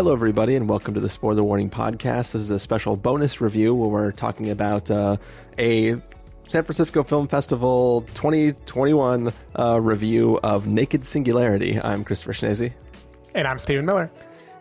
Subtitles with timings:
[0.00, 2.32] Hello, everybody, and welcome to the Spoiler Warning Podcast.
[2.32, 5.18] This is a special bonus review where we're talking about uh,
[5.58, 5.90] a
[6.48, 11.78] San Francisco Film Festival 2021 uh, review of Naked Singularity.
[11.78, 12.72] I'm Christopher Schnese.
[13.34, 14.10] And I'm Stephen Miller.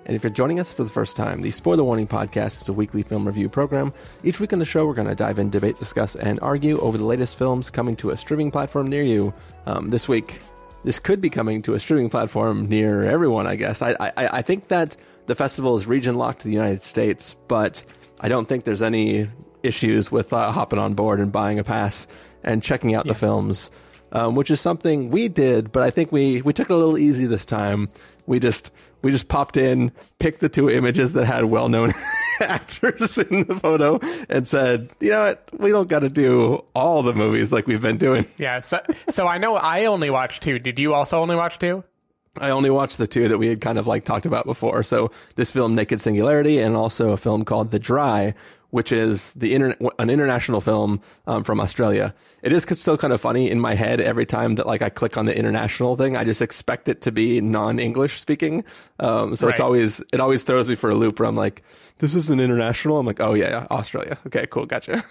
[0.05, 2.73] And if you're joining us for the first time, the Spoiler Warning Podcast is a
[2.73, 3.93] weekly film review program.
[4.25, 6.97] Each week on the show, we're going to dive in, debate, discuss, and argue over
[6.97, 9.33] the latest films coming to a streaming platform near you.
[9.65, 10.41] Um, this week,
[10.83, 13.81] this could be coming to a streaming platform near everyone, I guess.
[13.81, 14.97] I, I, I think that
[15.29, 17.83] the festival is region locked to the United States, but
[18.19, 19.29] I don't think there's any
[19.61, 22.07] issues with uh, hopping on board and buying a pass
[22.43, 23.13] and checking out yeah.
[23.13, 23.69] the films,
[24.11, 26.97] um, which is something we did, but I think we, we took it a little
[26.97, 27.89] easy this time.
[28.25, 28.71] We just
[29.03, 31.93] we just popped in, picked the two images that had well known
[32.39, 37.03] actors in the photo, and said, you know what, we don't got to do all
[37.03, 38.25] the movies like we've been doing.
[38.37, 38.61] Yeah.
[38.61, 40.57] So, so I know I only watched two.
[40.57, 41.83] Did you also only watch two?
[42.37, 44.83] I only watched the two that we had kind of like talked about before.
[44.83, 48.33] So this film, Naked Singularity, and also a film called The Dry,
[48.69, 52.13] which is the internet, an international film um, from Australia.
[52.43, 55.17] It is still kind of funny in my head every time that like I click
[55.17, 56.15] on the international thing.
[56.15, 58.63] I just expect it to be non-English speaking.
[58.99, 59.53] Um, so right.
[59.53, 61.63] it's always it always throws me for a loop where I'm like,
[61.97, 62.99] this is an international.
[62.99, 64.19] I'm like, oh yeah, yeah Australia.
[64.27, 65.03] Okay, cool, gotcha.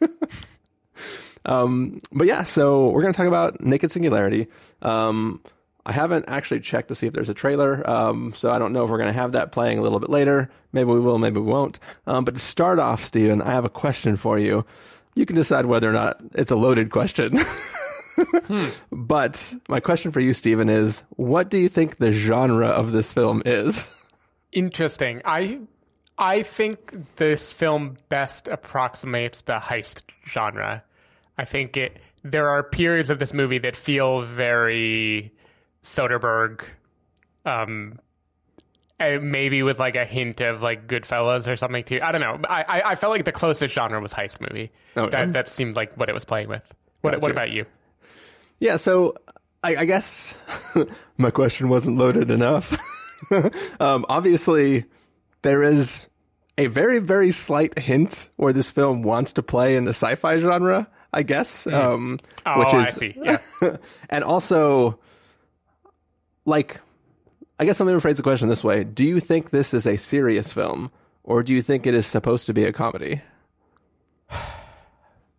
[1.44, 4.46] um, but yeah, so we're gonna talk about Naked Singularity.
[4.82, 5.40] Um,
[5.86, 8.84] I haven't actually checked to see if there's a trailer, um, so I don't know
[8.84, 10.50] if we're going to have that playing a little bit later.
[10.72, 11.78] Maybe we will, maybe we won't.
[12.06, 14.66] Um, but to start off, Stephen, I have a question for you.
[15.14, 17.38] You can decide whether or not it's a loaded question.
[18.16, 18.68] hmm.
[18.92, 23.12] But my question for you, Stephen, is what do you think the genre of this
[23.12, 23.86] film is?
[24.52, 25.22] Interesting.
[25.24, 25.60] I
[26.18, 30.84] I think this film best approximates the heist genre.
[31.38, 35.32] I think it there are periods of this movie that feel very
[35.82, 36.64] Soderbergh,
[37.44, 37.98] um,
[38.98, 42.00] maybe with like a hint of like Goodfellas or something too.
[42.02, 42.40] I don't know.
[42.48, 44.70] I I, felt like the closest genre was heist movie.
[44.96, 46.62] Oh, that that seemed like what it was playing with.
[47.00, 47.20] What gotcha.
[47.20, 47.66] what about you?
[48.58, 49.14] Yeah, so
[49.64, 50.34] I, I guess
[51.16, 52.76] my question wasn't loaded enough.
[53.80, 54.84] um, obviously,
[55.42, 56.08] there is
[56.58, 60.88] a very very slight hint where this film wants to play in the sci-fi genre.
[61.12, 61.74] I guess, mm.
[61.74, 63.18] um, oh, which is, I see.
[63.20, 63.38] Yeah.
[64.10, 65.00] and also
[66.44, 66.80] like,
[67.58, 69.96] I guess let me rephrase the question this way: Do you think this is a
[69.96, 70.90] serious film,
[71.22, 73.22] or do you think it is supposed to be a comedy?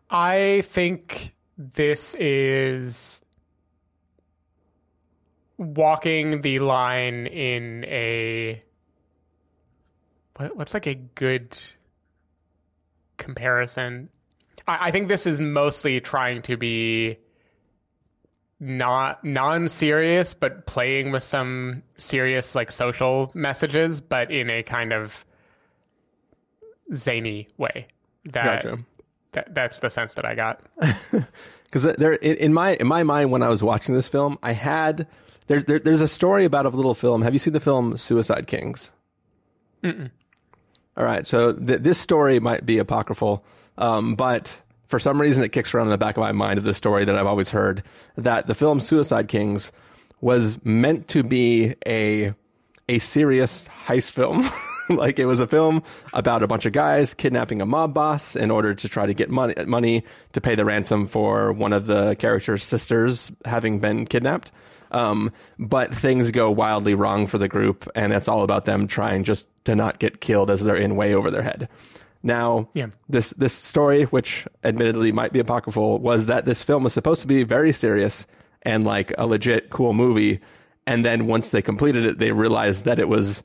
[0.10, 3.22] I think this is
[5.58, 8.64] walking the line in a
[10.54, 11.58] what's like a good
[13.18, 14.10] comparison.
[14.68, 17.18] I, I think this is mostly trying to be
[18.62, 25.26] not non-serious but playing with some serious like social messages but in a kind of
[26.94, 27.88] zany way
[28.26, 28.78] that, gotcha.
[29.32, 30.62] that that's the sense that i got
[31.64, 35.08] because there in, my in my mind when i was watching this film i had
[35.48, 38.46] there, there, there's a story about a little film have you seen the film suicide
[38.46, 38.92] kings
[39.84, 40.12] Mm-mm.
[40.96, 43.44] all right so th- this story might be apocryphal
[43.80, 46.66] um, but for some reason, it kicks around in the back of my mind of
[46.66, 47.82] the story that I've always heard
[48.18, 49.72] that the film Suicide Kings
[50.20, 52.34] was meant to be a
[52.90, 54.48] a serious heist film.
[54.90, 55.82] like it was a film
[56.12, 59.30] about a bunch of guys kidnapping a mob boss in order to try to get
[59.30, 60.04] money money
[60.34, 64.52] to pay the ransom for one of the character's sisters having been kidnapped.
[64.92, 69.24] Um, but things go wildly wrong for the group, and it's all about them trying
[69.24, 71.70] just to not get killed as they're in way over their head.
[72.24, 72.88] Now, yeah.
[73.10, 77.28] this this story, which admittedly might be apocryphal, was that this film was supposed to
[77.28, 78.28] be very serious
[78.62, 80.40] and like a legit cool movie.
[80.86, 83.44] And then once they completed it, they realized that it was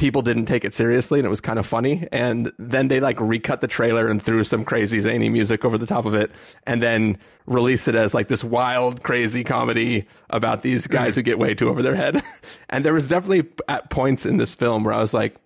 [0.00, 2.08] people didn't take it seriously and it was kind of funny.
[2.10, 5.86] And then they like recut the trailer and threw some crazy zany music over the
[5.86, 6.30] top of it
[6.66, 11.16] and then released it as like this wild, crazy comedy about these guys mm.
[11.16, 12.22] who get way too over their head.
[12.70, 15.36] and there was definitely at points in this film where I was like,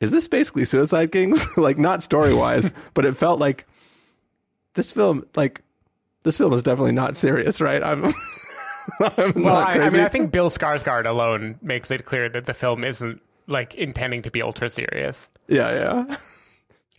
[0.00, 1.46] is this basically Suicide Kings?
[1.56, 3.66] like not story wise, but it felt like
[4.74, 5.62] this film, like
[6.22, 7.82] this film is definitely not serious, right?
[7.82, 8.14] I'm.
[9.00, 12.54] I'm well, I, I, mean, I think Bill Skarsgård alone makes it clear that the
[12.54, 15.28] film isn't like intending to be ultra serious.
[15.48, 15.72] Yeah,
[16.06, 16.16] yeah.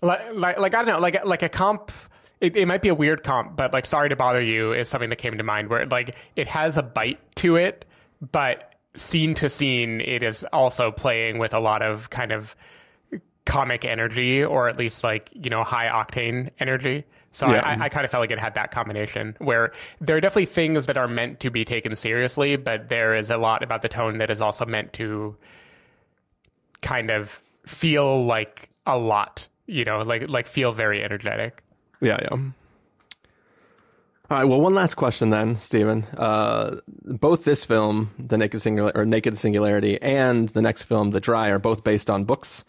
[0.02, 1.92] Like, like, like I don't know, like, like a comp.
[2.42, 5.10] It, it might be a weird comp, but like, sorry to bother you is something
[5.10, 7.86] that came to mind where like it has a bite to it,
[8.34, 12.56] but scene to scene, it is also playing with a lot of kind of
[13.48, 17.62] comic energy or at least like you know high octane energy so yeah.
[17.66, 20.86] I, I kind of felt like it had that combination where there are definitely things
[20.86, 24.20] that are meant to be taken seriously but there is a lot about the tone
[24.20, 25.36] that is also meant to
[26.82, 31.64] kind of feel like a lot, you know, like like feel very energetic.
[32.02, 32.30] Yeah, yeah.
[34.30, 34.46] All right.
[34.46, 36.04] Well, one last question then, Stephen.
[36.18, 41.22] Uh, both this film, The Naked Singular or Naked Singularity, and the next film, The
[41.22, 42.66] Dry, are both based on books.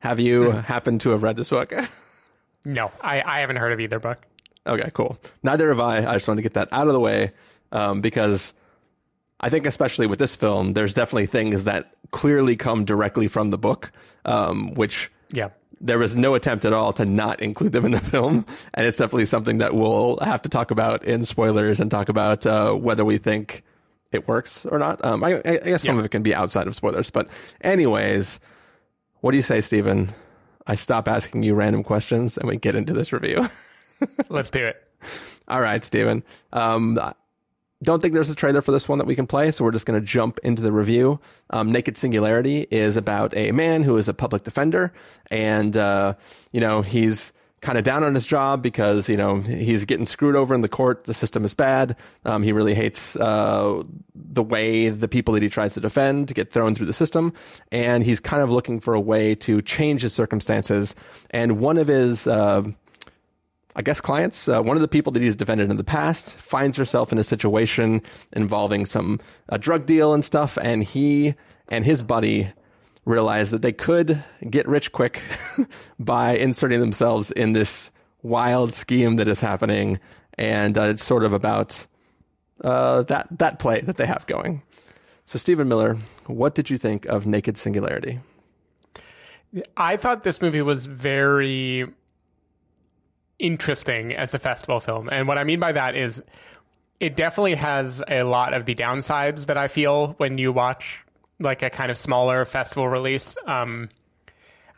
[0.00, 1.72] Have you happened to have read this book?
[2.62, 4.18] No, I, I haven't heard of either book.
[4.66, 5.16] Okay, cool.
[5.42, 6.00] Neither have I.
[6.06, 7.32] I just wanted to get that out of the way
[7.72, 8.52] um, because
[9.40, 13.56] I think, especially with this film, there's definitely things that clearly come directly from the
[13.56, 13.92] book,
[14.26, 15.48] um, which Yeah.
[15.80, 18.44] there was no attempt at all to not include them in the film.
[18.74, 22.44] And it's definitely something that we'll have to talk about in spoilers and talk about
[22.44, 23.62] uh, whether we think
[24.12, 25.02] it works or not.
[25.02, 26.00] Um, I, I guess some Yeah.
[26.00, 27.08] of it can be outside of spoilers.
[27.08, 27.28] But,
[27.62, 28.38] anyways,
[29.20, 30.12] what do you say, Stephen?
[30.66, 33.48] I stop asking you random questions and we get into this review.
[34.28, 34.76] Let's do it.
[35.48, 36.22] All right, Stephen.
[36.52, 36.98] Um,
[37.82, 39.86] don't think there's a trailer for this one that we can play, so we're just
[39.86, 41.18] going to jump into the review.
[41.48, 44.92] Um, Naked Singularity is about a man who is a public defender,
[45.30, 46.14] and uh,
[46.52, 50.36] you know he's kind of down on his job because you know he's getting screwed
[50.36, 51.04] over in the court.
[51.04, 51.96] The system is bad.
[52.24, 53.82] Um, he really hates uh,
[54.14, 57.32] the way the people that he tries to defend get thrown through the system,
[57.70, 60.94] and he's kind of looking for a way to change his circumstances.
[61.30, 62.62] And one of his uh,
[63.76, 66.76] I guess clients, uh, one of the people that he's defended in the past finds
[66.76, 68.02] herself in a situation
[68.32, 71.34] involving some a drug deal and stuff, and he
[71.68, 72.52] and his buddy
[73.04, 75.20] realize that they could get rich quick
[75.98, 77.90] by inserting themselves in this
[78.22, 79.98] wild scheme that is happening,
[80.34, 81.86] and uh, it's sort of about
[82.62, 84.62] uh, that that play that they have going.
[85.26, 88.20] So, Stephen Miller, what did you think of Naked Singularity?
[89.76, 91.86] I thought this movie was very
[93.38, 95.08] interesting as a festival film.
[95.08, 96.22] And what I mean by that is
[97.00, 101.00] it definitely has a lot of the downsides that I feel when you watch
[101.40, 103.36] like a kind of smaller festival release.
[103.46, 103.88] Um,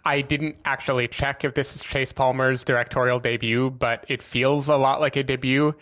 [0.05, 4.77] I didn't actually check if this is Chase Palmer's directorial debut, but it feels a
[4.77, 5.75] lot like a debut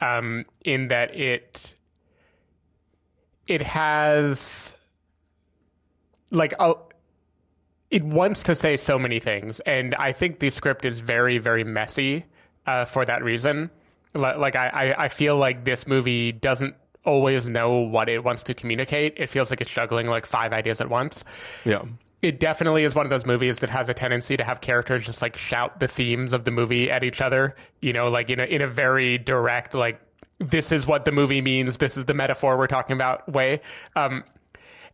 [0.00, 1.74] um, in that it
[3.46, 4.74] it has
[6.30, 6.74] like a
[7.90, 11.62] it wants to say so many things, and I think the script is very, very
[11.64, 12.24] messy
[12.66, 13.70] uh, for that reason.
[14.14, 16.74] Li- Like I, I feel like this movie doesn't
[17.06, 19.14] always know what it wants to communicate.
[19.16, 21.24] It feels like it's juggling like five ideas at once.
[21.64, 21.82] Yeah.
[22.22, 25.22] It definitely is one of those movies that has a tendency to have characters just
[25.22, 27.54] like shout the themes of the movie at each other.
[27.80, 30.00] You know, like in a in a very direct, like
[30.38, 31.76] this is what the movie means.
[31.76, 33.60] This is the metaphor we're talking about way.
[33.94, 34.24] Um,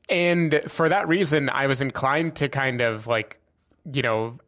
[0.08, 3.38] and for that reason, I was inclined to kind of like,
[3.92, 4.38] you know,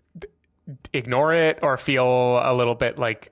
[0.93, 3.31] ignore it or feel a little bit like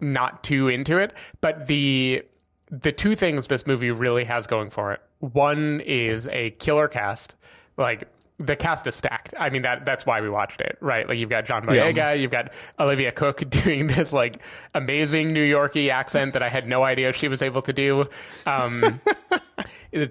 [0.00, 1.12] not too into it.
[1.40, 2.22] But the
[2.70, 5.00] the two things this movie really has going for it.
[5.20, 7.36] One is a killer cast.
[7.76, 9.34] Like the cast is stacked.
[9.38, 11.08] I mean that that's why we watched it, right?
[11.08, 12.12] Like you've got John Boyega, Yeah.
[12.12, 14.38] you've got Olivia Cooke doing this like
[14.74, 18.06] amazing New Yorkie accent that I had no idea she was able to do.
[18.46, 19.00] Um,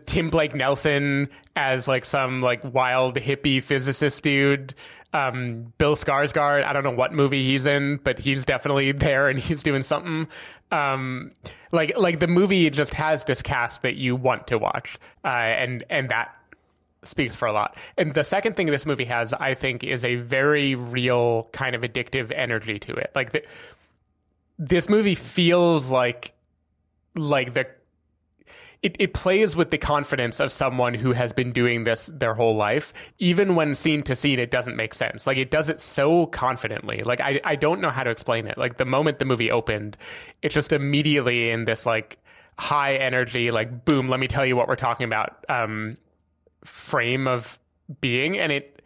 [0.05, 4.73] Tim Blake Nelson as like some like wild hippie physicist dude.
[5.13, 9.39] Um, Bill Skarsgård, I don't know what movie he's in, but he's definitely there and
[9.39, 10.27] he's doing something.
[10.71, 11.31] Um,
[11.71, 15.83] like like the movie just has this cast that you want to watch, uh, and
[15.89, 16.33] and that
[17.03, 17.77] speaks for a lot.
[17.97, 21.81] And the second thing this movie has, I think, is a very real kind of
[21.81, 23.11] addictive energy to it.
[23.15, 23.43] Like the,
[24.59, 26.33] this movie feels like
[27.15, 27.67] like the
[28.83, 32.55] it, it plays with the confidence of someone who has been doing this their whole
[32.55, 32.93] life.
[33.17, 35.25] Even when scene to scene, it doesn't make sense.
[35.25, 37.01] Like it does it so confidently.
[37.03, 38.57] Like I, I don't know how to explain it.
[38.57, 39.97] Like the moment the movie opened,
[40.41, 42.19] it's just immediately in this like
[42.59, 45.97] high energy, like boom, let me tell you what we're talking about, um,
[46.63, 47.57] frame of
[47.99, 48.37] being.
[48.37, 48.81] And it,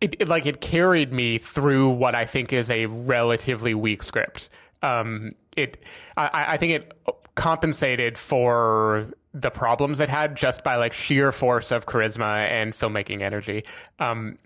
[0.00, 4.50] it, it like it carried me through what I think is a relatively weak script.
[4.82, 5.82] Um, it,
[6.16, 6.92] I, I think it
[7.34, 13.20] compensated for the problems it had just by like sheer force of charisma and filmmaking
[13.20, 13.64] energy.
[13.98, 14.38] Um,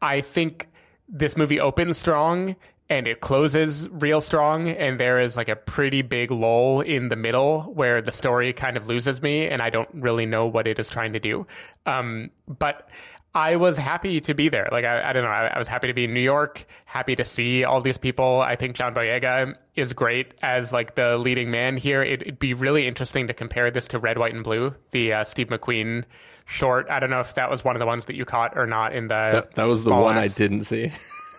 [0.00, 0.68] I think
[1.08, 2.54] this movie opens strong
[2.88, 7.16] and it closes real strong and there is like a pretty big lull in the
[7.16, 10.78] middle where the story kind of loses me and I don't really know what it
[10.78, 11.46] is trying to do.
[11.86, 12.88] Um, but
[13.34, 14.68] I was happy to be there.
[14.72, 15.30] Like, I, I don't know.
[15.30, 18.40] I, I was happy to be in New York, happy to see all these people.
[18.40, 22.02] I think John Boyega is great as like the leading man here.
[22.02, 25.24] It, it'd be really interesting to compare this to Red, White, and Blue, the uh,
[25.24, 26.04] Steve McQueen
[26.44, 26.90] short.
[26.90, 28.96] I don't know if that was one of the ones that you caught or not
[28.96, 29.30] in the.
[29.32, 30.92] That, that was the one I didn't see.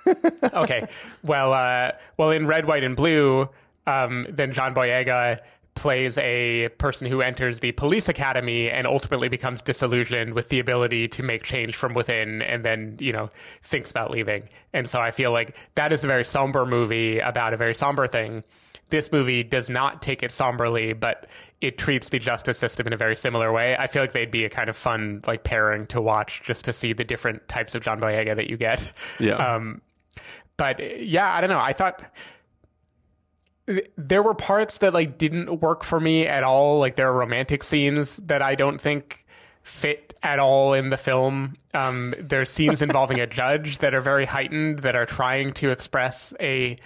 [0.53, 0.87] okay.
[1.23, 3.49] Well, uh, well, in Red, White, and Blue,
[3.85, 5.39] um, then John Boyega
[5.75, 11.07] plays a person who enters the police academy and ultimately becomes disillusioned with the ability
[11.07, 13.29] to make change from within and then, you know,
[13.61, 14.49] thinks about leaving.
[14.73, 18.07] And so I feel like that is a very somber movie about a very somber
[18.07, 18.43] thing.
[18.89, 21.27] This movie does not take it somberly, but
[21.61, 23.77] it treats the justice system in a very similar way.
[23.77, 26.73] I feel like they'd be a kind of fun like pairing to watch just to
[26.73, 28.91] see the different types of John Boyega that you get.
[29.19, 29.35] Yeah.
[29.35, 29.81] Um,
[30.57, 31.59] but yeah, I don't know.
[31.59, 32.03] I thought
[33.97, 36.79] there were parts that like didn't work for me at all.
[36.79, 39.25] Like there are romantic scenes that I don't think
[39.63, 41.55] fit at all in the film.
[41.73, 46.33] Um, there's scenes involving a judge that are very heightened that are trying to express
[46.39, 46.77] a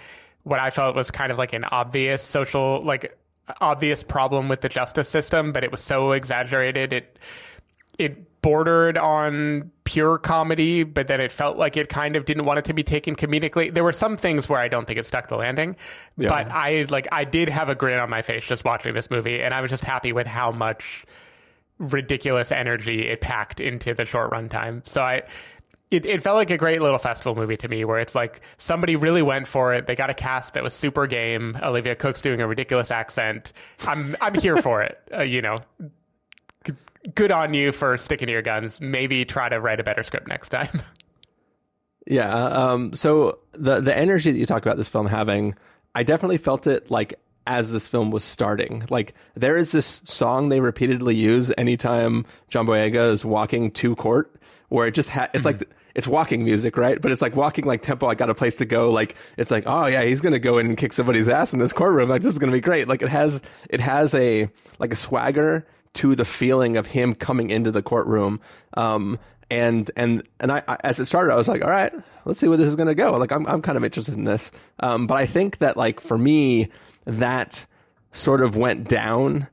[0.42, 3.18] what I felt was kind of like an obvious social like
[3.60, 7.18] obvious problem with the justice system, but it was so exaggerated it
[7.98, 12.60] it bordered on pure comedy, but then it felt like it kind of didn't want
[12.60, 13.74] it to be taken comedically.
[13.74, 15.74] There were some things where I don't think it stuck the landing,
[16.16, 16.28] Yeah.
[16.28, 19.42] but I like I did have a grin on my face just watching this movie,
[19.42, 21.04] and I was just happy with how much
[21.80, 24.86] ridiculous energy it packed into the short runtime.
[24.86, 25.22] So I.
[25.88, 28.94] It, it felt like a great little festival movie to me where it's like somebody
[28.96, 29.86] really went for it.
[29.86, 31.56] They got a cast that was super game.
[31.62, 33.52] Olivia Cooke's doing a ridiculous accent.
[33.86, 34.98] I'm I'm here for it.
[35.12, 35.56] Uh, you know,
[37.14, 38.80] good on you for sticking to your guns.
[38.80, 40.82] Maybe try to write a better script next time.
[42.08, 42.32] Yeah.
[42.32, 45.56] Um, so the the energy that you talk about this film having,
[45.94, 48.84] I definitely felt it like as this film was starting.
[48.90, 54.32] Like there is this song they repeatedly use anytime John Boyega is walking to court,
[54.68, 57.00] where it just ha- it's like it's walking music, right?
[57.00, 58.06] But it's like walking like tempo.
[58.06, 58.90] I got a place to go.
[58.90, 61.72] Like it's like oh yeah, he's gonna go in and kick somebody's ass in this
[61.72, 62.08] courtroom.
[62.08, 62.86] Like this is gonna be great.
[62.86, 64.48] Like it has it has a
[64.78, 68.40] like a swagger to the feeling of him coming into the courtroom.
[68.74, 69.18] Um,
[69.50, 71.92] and and and I, I, as it started, I was like, all right,
[72.24, 73.12] let's see where this is going to go.
[73.12, 74.50] Like, I'm I'm kind of interested in this.
[74.80, 76.68] Um, but I think that like for me,
[77.04, 77.64] that
[78.12, 79.46] sort of went down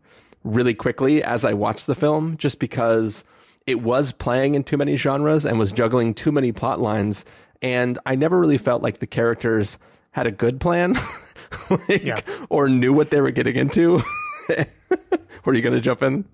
[0.43, 3.23] really quickly as I watched the film, just because
[3.67, 7.23] it was playing in too many genres and was juggling too many plot lines,
[7.62, 9.77] and I never really felt like the characters
[10.12, 10.95] had a good plan,
[11.69, 12.19] like, Yeah.
[12.50, 14.01] or knew what they were getting into.
[15.45, 16.25] were you going to jump in?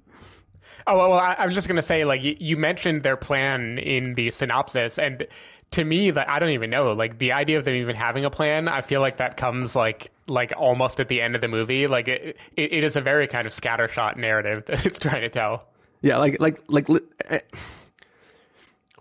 [0.88, 4.16] Oh well, I, I was just gonna say, like you, you mentioned their plan in
[4.16, 5.28] the synopsis, and
[5.72, 8.30] to me, like I don't even know, like the idea of them even having a
[8.30, 8.68] plan.
[8.68, 11.86] I feel like that comes like like almost at the end of the movie.
[11.86, 15.30] Like it, it, it is a very kind of scattershot narrative that it's trying to
[15.30, 15.68] tell.
[16.02, 16.90] Yeah, like like like
[17.26, 17.40] eh,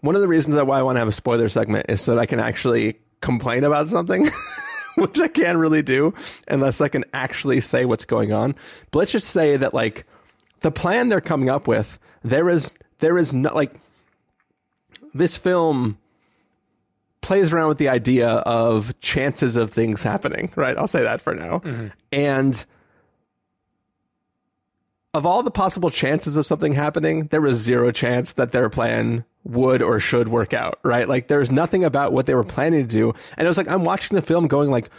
[0.00, 2.14] one of the reasons that why I want to have a spoiler segment is so
[2.14, 4.30] that I can actually complain about something,
[5.02, 6.12] which I can't really do
[6.48, 8.54] unless I can actually say what's going on.
[8.90, 10.04] But let's just say that like
[10.60, 13.72] the plan they're coming up with, there is there is not like
[15.14, 15.98] this film
[17.20, 20.76] plays around with the idea of chances of things happening, right?
[20.76, 21.60] I'll say that for now.
[21.60, 21.88] Mm-hmm.
[22.12, 22.64] And
[25.18, 29.24] of all the possible chances of something happening, there was zero chance that their plan
[29.42, 31.08] would or should work out, right?
[31.08, 33.12] Like there's nothing about what they were planning to do.
[33.36, 34.90] And it was like I'm watching the film going like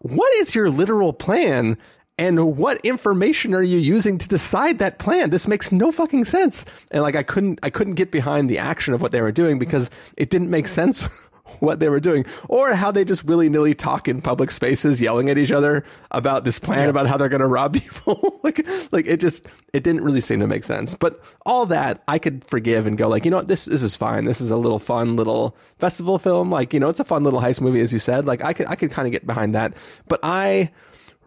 [0.00, 1.78] what is your literal plan?
[2.18, 5.30] And what information are you using to decide that plan?
[5.30, 6.66] This makes no fucking sense.
[6.90, 9.58] And like I couldn't I couldn't get behind the action of what they were doing
[9.58, 11.08] because it didn't make sense
[11.60, 12.24] what they were doing.
[12.48, 16.58] Or how they just willy-nilly talk in public spaces yelling at each other about this
[16.58, 18.40] plan about how they're going to rob people.
[18.42, 20.94] Like like it just it didn't really seem to make sense.
[20.94, 23.48] But all that i could forgive and go like you know what?
[23.48, 24.24] This this is fine.
[24.24, 26.50] This is a little fun little festival film.
[26.50, 28.26] Like you know it's a fun little heist movie as you said.
[28.26, 29.74] Like i could i could kind of get behind that.
[30.06, 30.70] But i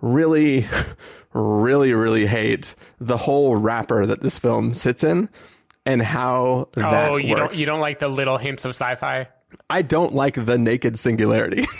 [0.02, 0.68] really
[1.34, 5.30] really really hate the whole wrapper that this film sits in
[5.86, 7.40] and how oh, that oh, you works.
[7.40, 9.28] don't you don't like the little hints of sci-fi?
[9.70, 11.66] I don't like the naked singularity.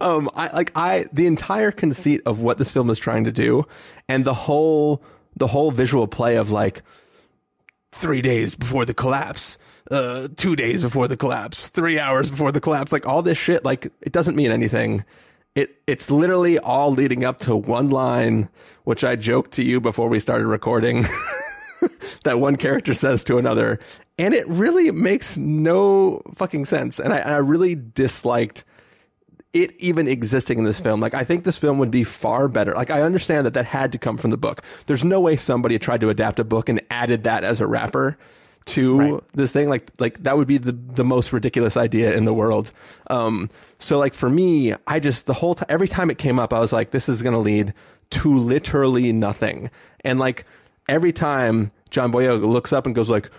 [0.00, 3.66] um, I like I the entire conceit of what this film is trying to do,
[4.08, 5.02] and the whole
[5.36, 6.82] the whole visual play of like
[7.92, 9.58] three days before the collapse,
[9.90, 13.64] uh, two days before the collapse, three hours before the collapse, like all this shit,
[13.64, 15.04] like it doesn't mean anything.
[15.54, 18.48] It it's literally all leading up to one line,
[18.84, 21.06] which I joked to you before we started recording.
[22.24, 23.78] that one character says to another,
[24.18, 26.98] and it really makes no fucking sense.
[26.98, 28.64] And I, I really disliked
[29.52, 31.00] it even existing in this film.
[31.00, 32.74] Like, I think this film would be far better.
[32.74, 34.62] Like, I understand that that had to come from the book.
[34.86, 38.18] There's no way somebody tried to adapt a book and added that as a wrapper
[38.66, 39.22] to Right.
[39.34, 39.68] this thing.
[39.68, 42.72] Like, like that would be the the most ridiculous idea in the world.
[43.10, 46.52] Um, so like for me, I just the whole time, every time it came up,
[46.52, 47.74] I was like, this is going to lead
[48.10, 49.70] to literally nothing.
[50.02, 50.46] And like
[50.88, 53.30] every time John Boyega looks up and goes like,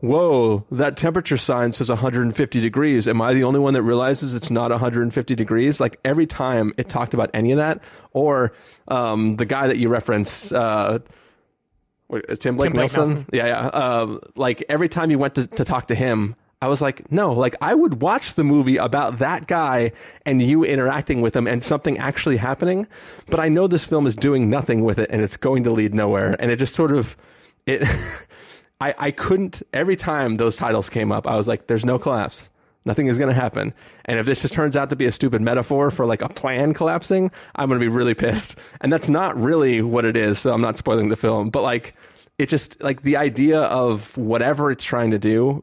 [0.00, 3.06] whoa, that temperature sign says 150 degrees.
[3.06, 5.80] Am I the only one that realizes it's not 150 degrees?
[5.80, 8.52] Like every time it talked about any of that, or
[8.88, 11.00] um, the guy that you reference, uh,
[12.10, 13.00] Tim Blake, Tim Blake Nelson?
[13.00, 13.26] Nelson.
[13.34, 13.66] Yeah, yeah.
[13.66, 17.34] Um, like every time you went to, to talk to him, I was like, no,
[17.34, 19.92] like I would watch the movie about that guy
[20.24, 22.86] and you interacting with him and something actually happening,
[23.28, 25.94] but I know this film is doing nothing with it and it's going to lead
[25.94, 26.36] nowhere.
[26.38, 27.16] And it just sort of,
[27.66, 27.82] it,
[28.80, 32.48] I, I couldn't, every time those titles came up, I was like, there's no collapse.
[32.86, 33.74] Nothing is going to happen.
[34.06, 36.72] And if this just turns out to be a stupid metaphor for like a plan
[36.72, 38.56] collapsing, I'm going to be really pissed.
[38.80, 40.38] And that's not really what it is.
[40.38, 41.94] So I'm not spoiling the film, but like,
[42.38, 45.62] it just like the idea of whatever it's trying to do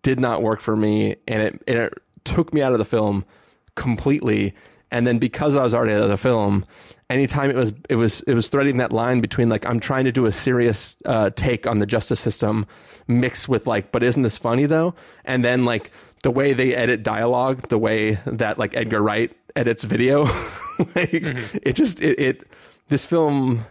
[0.00, 1.94] did not work for me and it, and it
[2.24, 3.26] took me out of the film
[3.74, 4.54] completely
[4.90, 6.64] and then because I was already out of the film
[7.10, 10.12] anytime it was it was it was threading that line between like I'm trying to
[10.12, 12.66] do a serious uh, take on the justice system
[13.06, 15.90] mixed with like but isn't this funny though and then like
[16.22, 20.24] the way they edit dialogue the way that like Edgar Wright edits video
[20.94, 22.44] like it just it, it
[22.88, 23.64] this film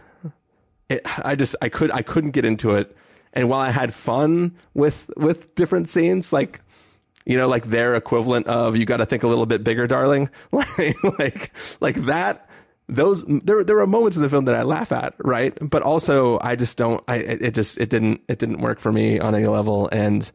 [0.88, 2.96] it, I just I could I couldn't get into it.
[3.32, 6.60] And while I had fun with with different scenes, like
[7.26, 10.30] you know, like their equivalent of "you got to think a little bit bigger, darling,"
[10.52, 12.47] like like like that.
[12.88, 15.56] Those there there are moments in the film that I laugh at, right?
[15.60, 17.02] But also I just don't.
[17.06, 20.30] I it just it didn't it didn't work for me on any level, and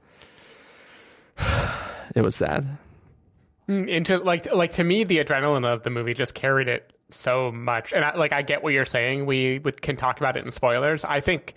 [2.16, 2.78] it was sad.
[3.70, 7.50] Mm, into like like to me the adrenaline of the movie just carried it so
[7.50, 10.44] much and I, like i get what you're saying we, we can talk about it
[10.44, 11.54] in spoilers i think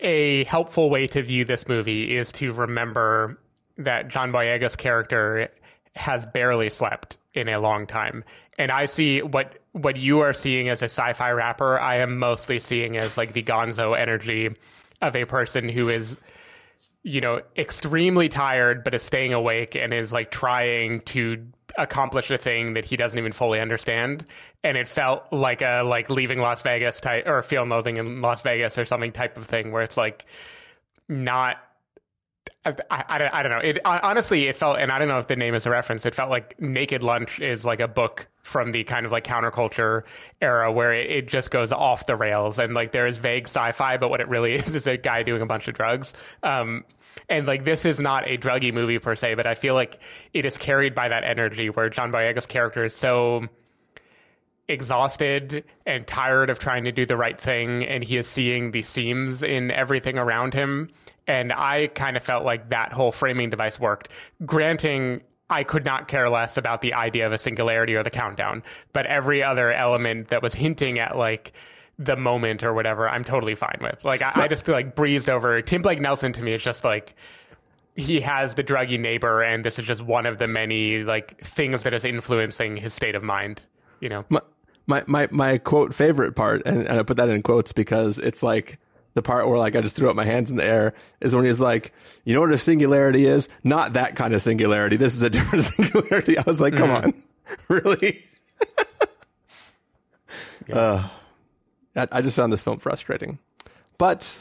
[0.00, 3.38] a helpful way to view this movie is to remember
[3.78, 5.48] that john boyega's character
[5.96, 8.22] has barely slept in a long time
[8.60, 12.58] and i see what what you are seeing as a sci-fi wrapper i am mostly
[12.58, 14.50] seeing as like the gonzo energy
[15.02, 16.16] of a person who is
[17.02, 21.46] you know, extremely tired, but is staying awake and is like trying to
[21.78, 24.26] accomplish a thing that he doesn't even fully understand.
[24.62, 28.42] And it felt like a like leaving Las Vegas type or and Loathing in Las
[28.42, 30.26] Vegas or something type of thing where it's like
[31.08, 31.56] not.
[32.62, 33.58] I, I, I don't know.
[33.58, 36.04] It honestly, it felt, and I don't know if the name is a reference.
[36.04, 40.02] It felt like Naked Lunch is like a book from the kind of like counterculture
[40.40, 43.96] era where it, it just goes off the rails and like there is vague sci-fi,
[43.96, 46.14] but what it really is is a guy doing a bunch of drugs.
[46.42, 46.84] Um,
[47.28, 50.00] and like this is not a druggy movie per se, but I feel like
[50.32, 53.48] it is carried by that energy where John Boyega's character is so
[54.70, 58.82] exhausted and tired of trying to do the right thing and he is seeing the
[58.82, 60.88] seams in everything around him
[61.26, 64.08] and i kind of felt like that whole framing device worked
[64.46, 65.20] granting
[65.50, 68.62] i could not care less about the idea of a singularity or the countdown.
[68.92, 71.52] But every other element that was hinting at like
[71.98, 74.04] the moment or whatever i'm totally fine with.
[74.04, 75.60] Like i, I just like breezed over.
[75.62, 77.14] Tim blake nelson to me is just like
[77.96, 81.82] he has the druggy neighbor and this is just one of the many like things
[81.82, 83.60] that is influencing his state of mind
[84.00, 84.24] you know?
[84.28, 84.40] My
[84.86, 88.42] my my, my quote favorite part, and, and I put that in quotes because it's
[88.42, 88.78] like
[89.14, 91.44] the part where like I just threw up my hands in the air is when
[91.44, 91.92] he's like,
[92.24, 93.48] you know what a singularity is?
[93.64, 94.96] Not that kind of singularity.
[94.96, 96.38] This is a different singularity.
[96.38, 97.14] I was like, come on,
[97.68, 98.24] really?
[100.72, 101.08] uh,
[101.96, 103.38] I, I just found this film frustrating,
[103.98, 104.36] but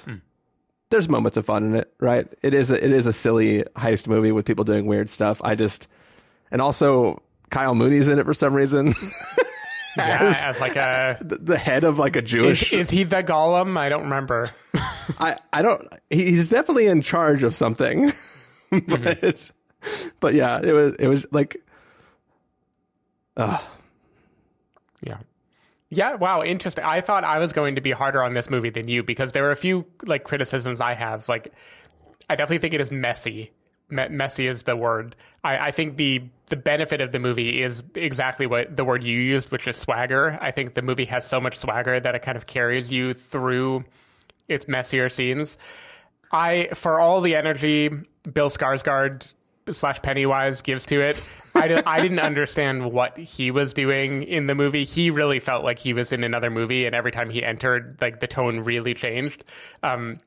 [0.89, 2.27] there's moments of fun in it, right?
[2.41, 5.41] It is a, it is a silly heist movie with people doing weird stuff.
[5.43, 5.87] I just
[6.51, 8.93] and also Kyle Mooney's in it for some reason.
[10.07, 12.71] yeah, as like a the, head of like a Jewish.
[12.73, 14.51] is he the golem i don't remember
[15.19, 15.87] I I don't.
[16.09, 18.13] He's definitely in charge of something,
[18.87, 19.51] but
[20.19, 21.61] but yeah, it was it was like.
[23.37, 23.59] Uh,
[25.01, 25.17] Yeah.
[25.91, 26.83] Yeah, wow, interesting.
[26.83, 29.41] I thought I was going to be harder on this movie than you because there
[29.43, 31.27] were a few like criticisms I have.
[31.27, 31.51] Like,
[32.29, 33.51] I definitely think it is messy.
[33.89, 35.15] Me- messy is the word.
[35.43, 39.19] I, I think the the benefit of the movie is exactly what the word you
[39.19, 40.37] used, which is swagger.
[40.41, 43.81] I think the movie has so much swagger that it kind of carries you through
[44.47, 45.57] its messier scenes.
[46.31, 47.89] I, for all the energy
[48.31, 49.31] Bill Skarsgård
[49.71, 51.21] slash Pennywise gives to it,
[51.55, 54.85] I, di- I didn't understand what he was doing in the movie.
[54.85, 58.19] He really felt like he was in another movie, and every time he entered, like
[58.19, 59.43] the tone really changed.
[59.83, 60.19] Um,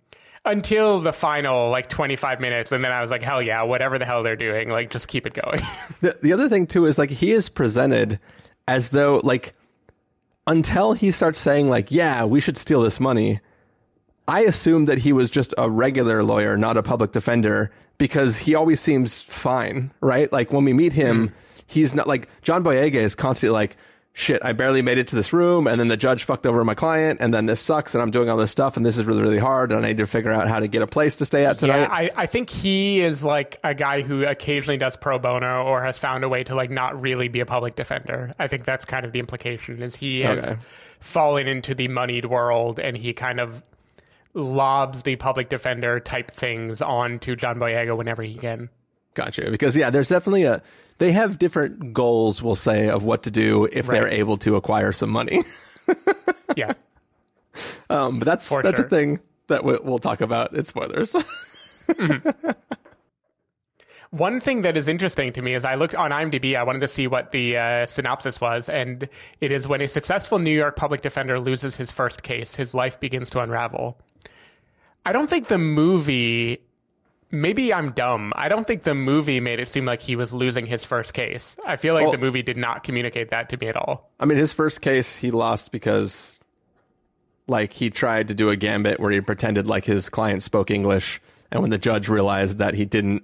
[0.44, 4.04] until the final like 25 minutes, and then I was like, hell yeah, whatever the
[4.04, 5.60] hell they're doing, like just keep it going.
[6.00, 8.18] the the other thing too is like he is presented
[8.66, 9.54] as though like
[10.46, 13.40] until he starts saying like yeah we should steal this money.
[14.28, 18.54] I assumed that he was just a regular lawyer, not a public defender, because he
[18.54, 20.32] always seems fine, right?
[20.32, 21.32] Like when we meet him, mm.
[21.66, 23.76] he's not like John Boyega is constantly like,
[24.14, 26.74] shit, I barely made it to this room, and then the judge fucked over my
[26.74, 29.22] client, and then this sucks, and I'm doing all this stuff, and this is really,
[29.22, 31.46] really hard, and I need to figure out how to get a place to stay
[31.46, 31.80] at tonight.
[31.82, 35.82] Yeah, I, I think he is like a guy who occasionally does pro bono or
[35.82, 38.34] has found a way to like not really be a public defender.
[38.38, 40.60] I think that's kind of the implication is he has Okay.
[41.00, 43.62] fallen into the moneyed world and he kind of
[44.34, 48.68] lobs the public defender type things onto John Boyega whenever he can.
[49.14, 49.50] Gotcha.
[49.50, 50.62] Because yeah, there's definitely a
[50.98, 54.92] they have different goals, we'll say, of what to do if they're able to acquire
[54.92, 55.42] some money.
[56.56, 56.72] Yeah.
[57.88, 58.86] Um, but that's For that's sure.
[58.86, 60.54] a thing that we'll, we'll talk about.
[60.54, 61.14] It's spoilers.
[64.10, 66.54] One thing that is interesting to me is I looked on IMDb.
[66.56, 69.08] I wanted to see what the uh, synopsis was, and
[69.40, 73.00] it is when a successful New York public defender loses his first case, his life
[73.00, 73.98] begins to unravel.
[75.06, 76.60] I don't think the movie.
[77.34, 78.34] Maybe I'm dumb.
[78.36, 81.56] I don't think the movie made it seem like he was losing his first case.
[81.66, 84.10] I feel like Well- the movie did not communicate that to me at all.
[84.20, 86.40] I mean, his first case he lost because,
[87.48, 91.22] like, he tried to do a gambit where he pretended like his client spoke English,
[91.50, 93.22] and when the judge realized that he didn't,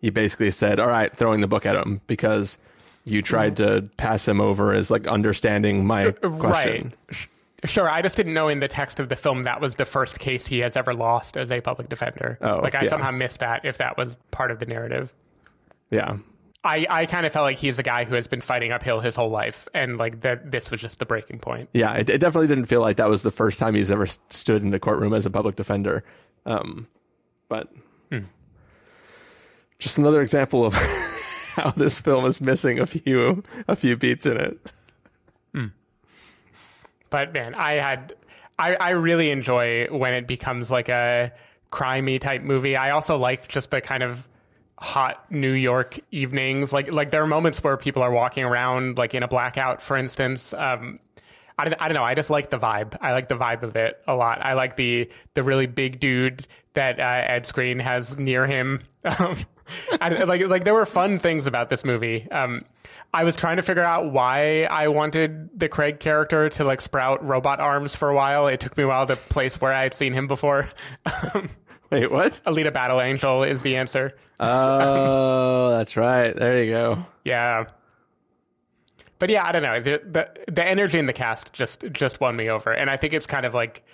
[0.00, 2.56] he basically said, "All right, throwing the book at him because
[3.04, 7.28] you tried to pass him over as like understanding my uh, question." Right.
[7.64, 10.18] Sure, I just didn't know in the text of the film that was the first
[10.18, 12.38] case he has ever lost as a public defender.
[12.40, 12.90] Oh, like I yeah.
[12.90, 15.12] somehow missed that if that was part of the narrative.
[15.90, 16.18] Yeah.
[16.62, 19.16] I, I kind of felt like he's a guy who has been fighting uphill his
[19.16, 21.68] whole life, and like that this was just the breaking point.
[21.74, 24.62] Yeah, it, it definitely didn't feel like that was the first time he's ever stood
[24.62, 26.04] in the courtroom as a public defender.
[26.46, 26.88] Um,
[27.48, 27.68] but
[29.78, 30.72] just another example of
[31.54, 34.58] how this film is missing a few a few beats in it.
[37.14, 38.12] But man, I had
[38.58, 41.30] I, I really enjoy when it becomes like a
[41.70, 42.74] crimey type movie.
[42.74, 44.26] I also like just the kind of
[44.80, 46.72] hot New York evenings.
[46.72, 49.96] Like like there are moments where people are walking around like in a blackout, for
[49.96, 50.52] instance.
[50.54, 50.98] Um,
[51.56, 52.02] I don't, I don't know.
[52.02, 52.98] I just like the vibe.
[53.00, 54.44] I like the vibe of it a lot.
[54.44, 58.82] I like the the really big dude that uh, Ed Skrein has near him.
[59.04, 59.36] Um,
[60.00, 62.30] I, like like there were fun things about this movie.
[62.30, 62.62] Um,
[63.12, 67.24] I was trying to figure out why I wanted the Craig character to like sprout
[67.24, 68.48] robot arms for a while.
[68.48, 70.66] It took me a while to place where I had seen him before.
[71.90, 72.40] Wait, what?
[72.46, 74.16] Alita Battle Angel is the answer.
[74.40, 76.34] Oh, that's right.
[76.34, 77.06] There you go.
[77.24, 77.66] Yeah.
[79.20, 79.80] But yeah, I don't know.
[79.80, 83.12] The, the the energy in the cast just just won me over, and I think
[83.12, 83.84] it's kind of like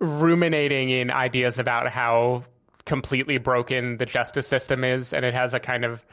[0.00, 2.42] ruminating in ideas about how
[2.86, 6.04] completely broken the justice system is, and it has a kind of.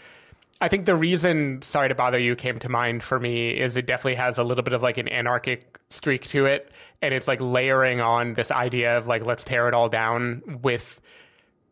[0.60, 3.86] I think the reason "Sorry to Bother You" came to mind for me is it
[3.86, 7.40] definitely has a little bit of like an anarchic streak to it, and it's like
[7.40, 11.00] layering on this idea of like let's tear it all down with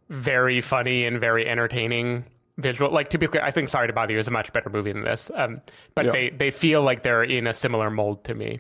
[0.09, 2.25] very funny and very entertaining
[2.57, 2.91] visual.
[2.91, 5.31] Like typically, I think "Sorry to Bother You" is a much better movie than this,
[5.33, 5.61] um,
[5.95, 6.11] but Yeah.
[6.11, 8.59] they they feel like they're in a similar mold to me.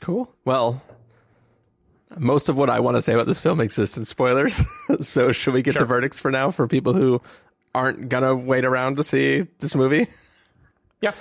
[0.00, 0.32] Cool.
[0.44, 0.82] Well,
[2.18, 4.60] most of what I want to say about this film exists in spoilers.
[5.02, 5.86] so, should we get to Sure.
[5.86, 7.20] verdicts for now for people who
[7.74, 10.06] aren't gonna wait around to see this movie?
[11.00, 11.12] Yeah.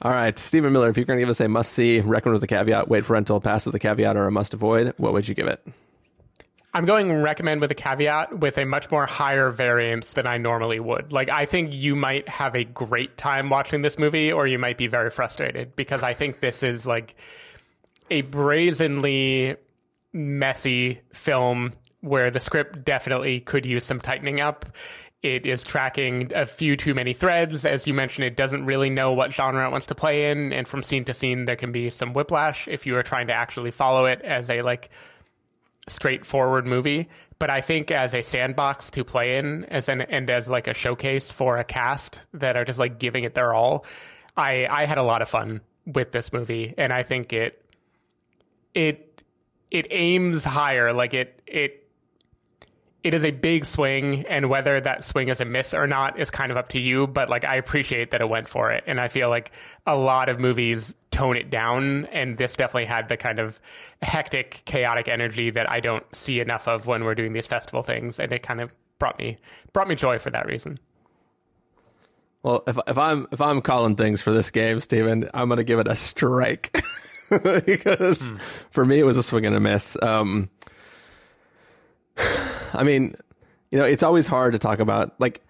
[0.00, 2.44] All right, Stephen Miller, if you're going to give us a must see, recommend with
[2.44, 5.26] a caveat, wait for rental, pass with a caveat, or a must avoid, what would
[5.26, 5.66] you give it?
[6.72, 10.36] I'm going to recommend with a caveat with a much more higher variance than I
[10.36, 11.12] normally would.
[11.12, 14.78] Like, I think you might have a great time watching this movie, or you might
[14.78, 17.16] be very frustrated because I think this is like
[18.08, 19.56] a brazenly
[20.12, 24.64] messy film where the script definitely could use some tightening up.
[25.22, 27.64] It is tracking a few too many threads.
[27.64, 30.52] As you mentioned, it doesn't really know what genre it wants to play in.
[30.52, 33.32] And from scene to scene, there can be some whiplash if you are trying to
[33.32, 34.90] actually follow it as a like
[35.88, 37.08] straightforward movie.
[37.40, 40.74] But I think as a sandbox to play in, as an and as like a
[40.74, 43.84] showcase for a cast that are just like giving it their all,
[44.36, 47.64] I I had a lot of fun with this movie, and I think it
[48.74, 49.07] it
[49.70, 50.92] it aims higher.
[50.92, 51.84] Like it it
[53.04, 56.30] it is a big swing, and whether that swing is a miss or not is
[56.30, 57.06] kind of up to you.
[57.06, 59.52] But like I appreciate that it went for it, and I feel like
[59.86, 63.60] a lot of movies tone it down, and this definitely had the kind of
[64.02, 68.18] hectic, chaotic energy that I don't see enough of when we're doing these festival things,
[68.18, 69.38] and it kind of brought me
[69.72, 70.78] brought me joy for that reason.
[72.42, 75.78] Well, if if I'm if I'm calling things for this game, Stephen, I'm gonna give
[75.78, 76.84] it a strike
[77.66, 78.32] because
[78.70, 79.96] for me it was a swing and a miss.
[80.02, 80.50] Um,
[82.72, 83.14] I mean,
[83.70, 85.42] you know, it's always hard to talk about like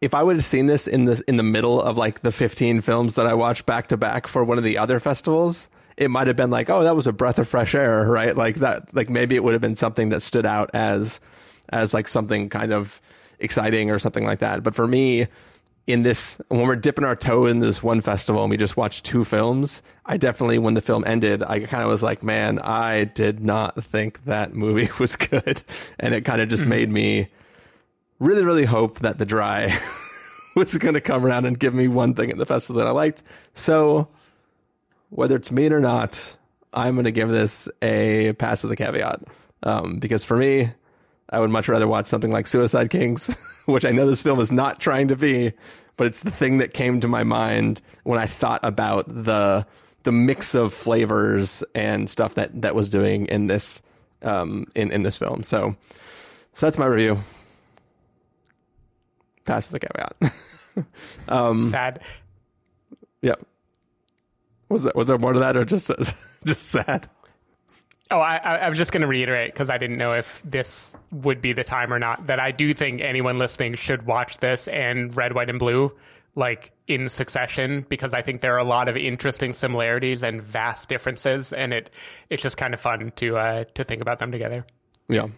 [0.00, 2.80] if I would have seen this in the in the middle of like the 15
[2.80, 6.26] films that I watched back to back for one of the other festivals, it might
[6.26, 8.36] have been like, oh, that was a breath of fresh air, right?
[8.36, 11.20] Like that, like maybe it would have been something that stood out as
[11.70, 13.00] as like something kind of
[13.38, 14.62] exciting or something like that.
[14.62, 15.26] But for me,
[15.86, 19.04] in this when we're dipping our toe in this one festival and we just watched
[19.04, 23.04] two films i definitely when the film ended i kind of was like man i
[23.04, 25.62] did not think that movie was good
[25.98, 26.70] and it kind of just mm-hmm.
[26.70, 27.28] made me
[28.18, 29.78] really really hope that the dry
[30.56, 32.92] was going to come around and give me one thing at the festival that i
[32.92, 34.08] liked so
[35.10, 36.36] whether it's mean or not
[36.72, 39.20] i'm going to give this a pass with a caveat
[39.64, 40.70] um, because for me
[41.34, 43.26] I would much rather watch something like Suicide Kings,
[43.66, 45.52] which I know this film is not trying to be,
[45.96, 49.66] but it's the thing that came to my mind when I thought about the
[50.04, 53.82] the mix of flavors and stuff that that was doing in this
[54.22, 55.42] um, in in this film.
[55.42, 55.76] So
[56.54, 57.18] so that's my review.
[59.44, 60.86] Pass with a caveat.
[61.28, 62.00] um, sad.
[63.22, 63.34] Yeah.
[64.68, 65.90] Was there was there more to that or just
[66.44, 67.10] just sad?
[68.10, 71.40] Oh, I, I was just going to reiterate because I didn't know if this would
[71.40, 72.26] be the time or not.
[72.26, 75.92] That I do think anyone listening should watch this and Red, White, and Blue
[76.36, 80.88] like in succession because I think there are a lot of interesting similarities and vast
[80.88, 81.90] differences, and it
[82.30, 84.66] it's just kind of fun to uh, to think about them together.
[85.08, 85.28] Yeah.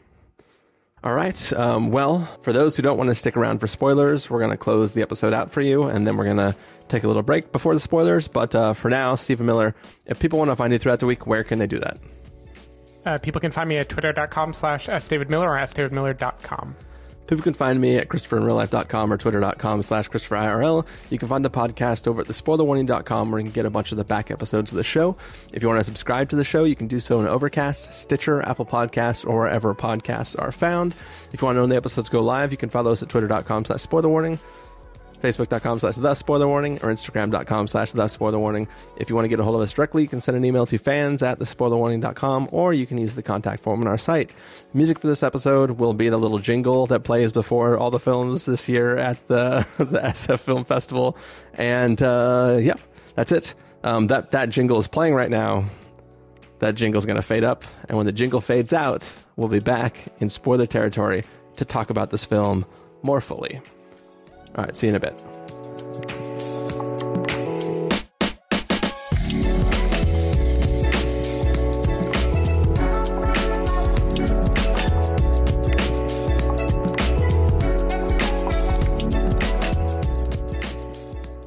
[1.05, 1.53] All right.
[1.53, 4.57] Um, well, for those who don't want to stick around for spoilers, we're going to
[4.57, 6.57] close the episode out for you, and then we're going to
[6.89, 8.27] take a little break before the spoilers.
[8.27, 9.75] But uh, for now, Stephen Miller,
[10.07, 11.99] if people want to find you throughout the week, where can they do that?
[13.07, 16.77] Uh, people can find me at twitter.com slash sdavidmiller or sdavidmiller.com.
[17.27, 20.87] People can find me at ChristopherInRealLife.com or Twitter.com slash ChristopherIRL.
[21.11, 23.99] You can find the podcast over at TheSpoilerWarning.com where you can get a bunch of
[23.99, 25.17] the back episodes of the show.
[25.53, 28.43] If you want to subscribe to the show, you can do so in Overcast, Stitcher,
[28.43, 30.95] Apple Podcasts, or wherever podcasts are found.
[31.33, 33.09] If you want to know when the episodes go live, you can follow us at
[33.09, 34.39] Twitter.com slash SpoilerWarning
[35.23, 38.69] facebook.com slash the spoiler warning or instagram.com slash the spoiler warning.
[38.97, 40.67] If you want to get a hold of us directly you can send an email
[40.67, 44.31] to fans at the spoilerwarning.com or you can use the contact form on our site.
[44.75, 48.47] Music for this episode will be the little jingle that plays before all the films
[48.47, 51.17] this year at the the sf film festival.
[51.55, 52.75] And uh, yeah
[53.15, 53.55] that's it.
[53.83, 55.65] Um, that that jingle is playing right now.
[56.59, 59.61] That jingle is going to fade up and when the jingle fades out we'll be
[59.61, 61.25] back in spoiler territory
[61.57, 62.65] to talk about this film
[63.03, 63.61] more fully
[64.57, 65.23] all right, see you in a bit.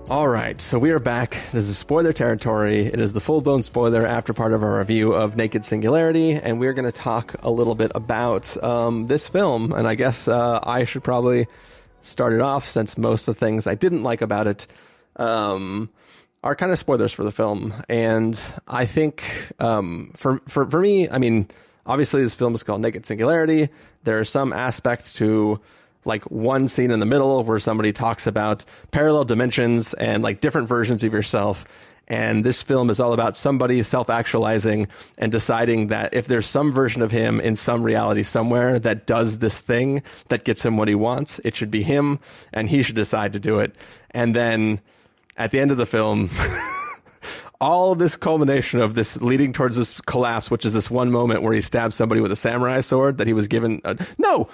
[0.09, 1.37] All right, so we are back.
[1.51, 2.87] This is spoiler territory.
[2.87, 6.59] It is the full blown spoiler after part of our review of Naked Singularity, and
[6.59, 9.71] we're going to talk a little bit about um, this film.
[9.71, 11.47] And I guess uh, I should probably
[12.01, 14.67] started off, since most of the things I didn't like about it
[15.15, 15.89] um,
[16.43, 17.73] are kind of spoilers for the film.
[17.89, 19.23] And I think
[19.59, 21.47] um, for, for, for me, I mean,
[21.85, 23.69] obviously this film is called Naked Singularity.
[24.03, 25.59] There are some aspects to
[26.05, 30.67] like one scene in the middle where somebody talks about parallel dimensions and like different
[30.67, 31.65] versions of yourself
[32.09, 36.71] and this film is all about somebody self actualizing and deciding that if there's some
[36.71, 40.87] version of him in some reality somewhere that does this thing that gets him what
[40.87, 42.19] he wants, it should be him
[42.51, 43.75] and he should decide to do it.
[44.11, 44.81] And then
[45.37, 46.31] at the end of the film,
[47.61, 51.53] all this culmination of this leading towards this collapse, which is this one moment where
[51.53, 53.81] he stabs somebody with a samurai sword that he was given.
[53.85, 54.49] Uh, no,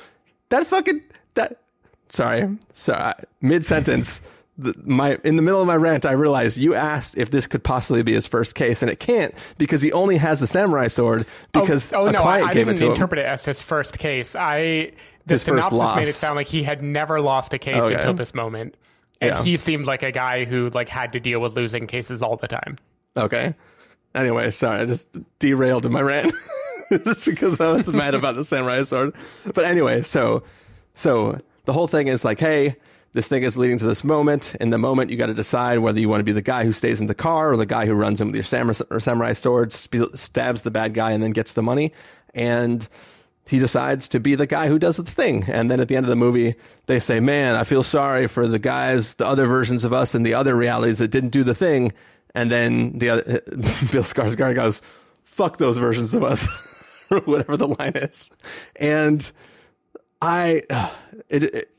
[0.49, 1.01] that fucking,
[1.35, 1.61] that,
[2.09, 4.21] sorry, sorry, mid sentence
[4.57, 7.63] the, my in the middle of my rant, I realized you asked if this could
[7.63, 11.25] possibly be his first case, and it can't because he only has the samurai sword
[11.53, 13.25] oh, because oh, oh a no, client I, I gave didn't it to interpret him.
[13.25, 14.35] it as his first case.
[14.35, 14.93] I
[15.25, 17.95] the his synopsis made it sound like he had never lost a case okay.
[17.95, 18.75] until this moment,
[19.19, 19.43] and yeah.
[19.43, 22.47] he seemed like a guy who like had to deal with losing cases all the
[22.47, 22.77] time.
[23.17, 23.55] Okay.
[24.13, 26.33] Anyway, sorry, I just derailed in my rant
[26.89, 29.13] just because I was mad about the samurai sword.
[29.53, 30.43] But anyway, so
[30.93, 32.77] so the whole thing is like, hey
[33.15, 34.55] this thing is leading to this moment.
[34.59, 36.73] In the moment, you got to decide whether you want to be the guy who
[36.73, 39.71] stays in the car or the guy who runs in with your samurai, samurai sword,
[39.71, 41.93] stabs the bad guy, and then gets the money.
[42.33, 42.85] And
[43.47, 45.45] he decides to be the guy who does the thing.
[45.47, 46.55] And then at the end of the movie,
[46.87, 50.23] they say, man, I feel sorry for the guys, the other versions of us in
[50.23, 51.93] the other realities that didn't do the thing.
[52.33, 53.23] And then the other,
[53.93, 54.81] Bill Skarsgård goes,
[55.23, 56.45] fuck those versions of us,
[57.09, 58.29] or whatever the line is.
[58.75, 59.31] And
[60.21, 60.63] I,
[61.29, 61.74] it, it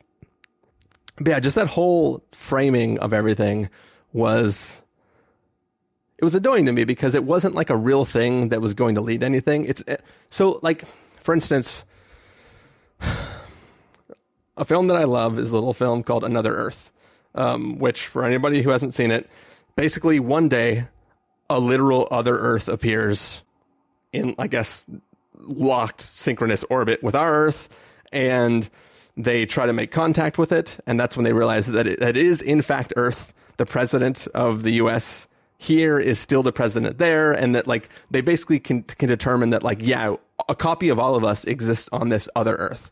[1.17, 3.69] but yeah, just that whole framing of everything
[4.13, 4.83] was
[6.19, 8.95] it was annoying to me because it wasn't like a real thing that was going
[8.95, 9.65] to lead to anything.
[9.67, 9.97] It's eh,
[10.31, 10.85] so like
[11.21, 11.85] for instance,
[14.57, 16.93] a film that I love is a little film called Another Earth,
[17.35, 19.29] um, which for anybody who hasn't seen it,
[19.75, 20.89] basically one day
[21.49, 23.43] a literal other Earth appears
[24.13, 24.85] in I guess
[25.39, 27.69] locked synchronous orbit with our Earth
[28.13, 28.69] and
[29.17, 32.17] they try to make contact with it, and that's when they realize that it, it
[32.17, 33.33] is in fact Earth.
[33.57, 35.27] The president of the U.S.
[35.57, 39.63] here is still the president there, and that like they basically can can determine that
[39.63, 40.17] like yeah,
[40.49, 42.91] a copy of all of us exists on this other Earth.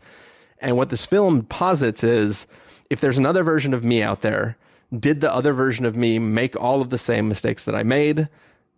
[0.58, 2.46] And what this film posits is
[2.88, 4.56] if there's another version of me out there,
[4.98, 8.28] did the other version of me make all of the same mistakes that I made?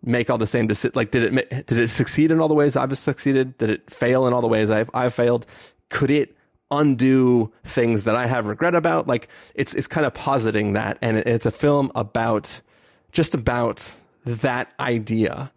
[0.03, 2.75] Make all the same deci- like did it did it succeed in all the ways
[2.75, 3.57] I've succeeded?
[3.57, 5.45] Did it fail in all the ways I've I've failed?
[5.89, 6.36] Could it
[6.71, 9.07] undo things that I have regret about?
[9.07, 12.61] Like it's it's kind of positing that, and it's a film about
[13.11, 15.51] just about that idea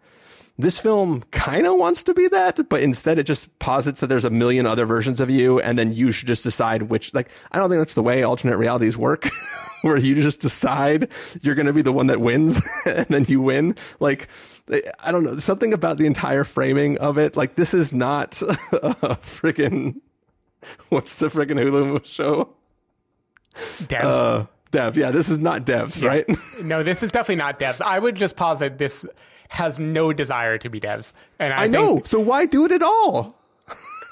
[0.61, 4.25] this film kind of wants to be that, but instead it just posits that there's
[4.25, 7.13] a million other versions of you, and then you should just decide which.
[7.13, 9.29] Like, I don't think that's the way alternate realities work,
[9.81, 11.09] where you just decide
[11.41, 13.75] you're going to be the one that wins, and then you win.
[13.99, 14.27] Like,
[14.99, 17.35] I don't know, something about the entire framing of it.
[17.35, 19.99] Like, this is not a freaking.
[20.89, 22.49] What's the freaking Hulu show?
[23.55, 24.03] Devs.
[24.03, 26.07] Uh, Dev, yeah, this is not Devs, Yeah.
[26.07, 26.25] right?
[26.63, 27.81] no, this is definitely not devs.
[27.81, 29.05] I would just posit this
[29.49, 32.01] has no desire to be devs, and I, I know.
[32.05, 33.35] So why do it at all?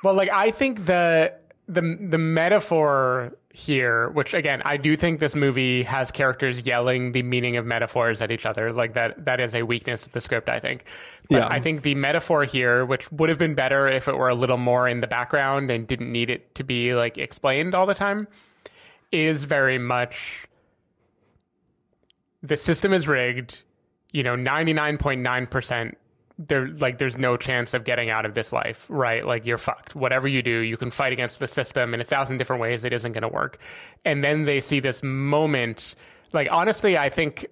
[0.04, 1.34] well, like I think the
[1.70, 7.24] the the metaphor here, which again, I do think this movie has characters yelling the
[7.24, 8.72] meaning of metaphors at each other.
[8.72, 10.86] Like that, that is a weakness of the script, I think.
[11.30, 11.48] But yeah.
[11.48, 14.58] I think the metaphor here, which would have been better if it were a little
[14.58, 18.28] more in the background and didn't need it to be like explained all the time,
[19.12, 20.48] is very much
[22.44, 23.64] the system is rigged.
[24.12, 25.96] You know, 99.9%
[26.42, 29.26] there, like, there's no chance of getting out of this life, right?
[29.26, 29.94] Like, you're fucked.
[29.94, 32.86] Whatever you do, you can fight against the system in a thousand different ways.
[32.86, 33.60] It isn't going to work.
[34.06, 35.96] And then they see this moment.
[36.32, 37.46] Like, honestly, I think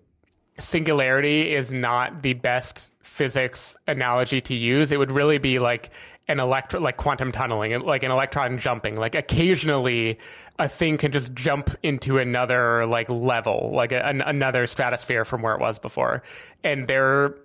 [0.59, 4.91] singularity is not the best physics analogy to use.
[4.91, 5.91] It would really be like
[6.27, 8.95] an electro, like quantum tunneling, like an electron jumping.
[8.95, 10.17] Like occasionally,
[10.59, 15.41] a thing can just jump into another like level, like a, an, another stratosphere from
[15.41, 16.23] where it was before,
[16.63, 17.35] and they're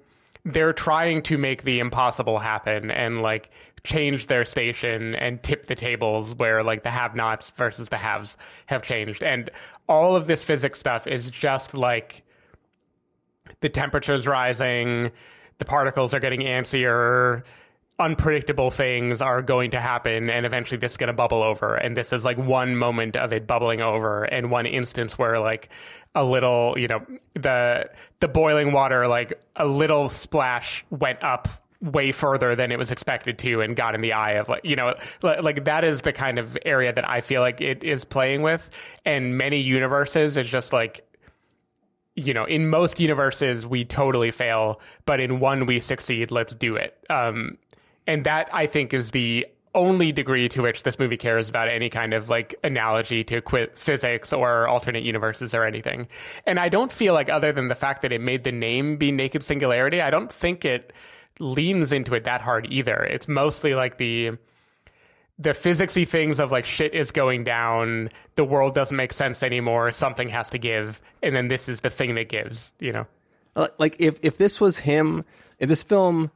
[0.45, 3.51] they're trying to make the impossible happen and like
[3.85, 8.83] change their station and tip the tables where like the have-nots versus the haves have
[8.83, 9.23] changed.
[9.23, 9.51] And
[9.89, 12.23] all of this physics stuff is just like
[13.61, 15.11] the temperature's rising,
[15.59, 17.43] the particles are getting antsier,
[17.99, 21.75] unpredictable things are going to happen, and eventually this is going to bubble over.
[21.75, 25.69] And this is like one moment of it bubbling over, and one instance where like
[26.15, 31.49] a little, you know, the the boiling water, like a little splash went up
[31.81, 34.77] way further than it was expected to and got in the eye of like you
[34.77, 38.41] know like that is the kind of area that i feel like it is playing
[38.41, 38.71] with
[39.05, 41.05] and many universes it's just like
[42.15, 46.31] you know, in most universes we totally fail, but in one we succeed.
[46.31, 46.97] Let's do it.
[47.09, 47.57] Um,
[48.07, 51.89] and that I think is the only degree to which this movie cares about any
[51.89, 56.09] kind of like analogy to qu- physics or alternate universes or anything.
[56.47, 59.11] And I don't feel like, other than the fact that it made the name be
[59.11, 60.93] Naked Singularity, I don't think it
[61.39, 63.03] leans into it that hard either.
[63.03, 64.33] It's mostly like the
[65.39, 69.91] the physicsy things of like shit is going down, the world doesn't make sense anymore,
[69.91, 73.07] something has to give, and then this is the thing that gives, you know.
[73.57, 75.25] Uh, like if if this was him
[75.59, 76.31] if this film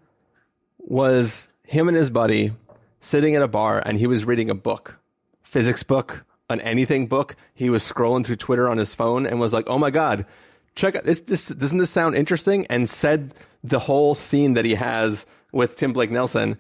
[0.79, 2.53] was him and his buddy
[3.01, 4.99] sitting at a bar and he was reading a book
[5.43, 9.53] physics book an anything book he was scrolling through twitter on his phone and was
[9.53, 10.25] like oh my god
[10.75, 14.75] check out this this doesn't this sound interesting and said the whole scene that he
[14.75, 16.57] has with tim blake nelson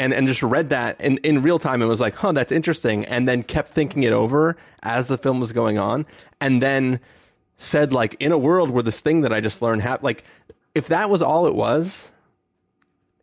[0.00, 3.04] and and just read that in, in real time and was like, huh, that's interesting.
[3.04, 6.06] And then kept thinking it over as the film was going on.
[6.40, 7.00] And then
[7.58, 10.24] said like, in a world where this thing that I just learned happened, like
[10.74, 12.10] if that was all it was,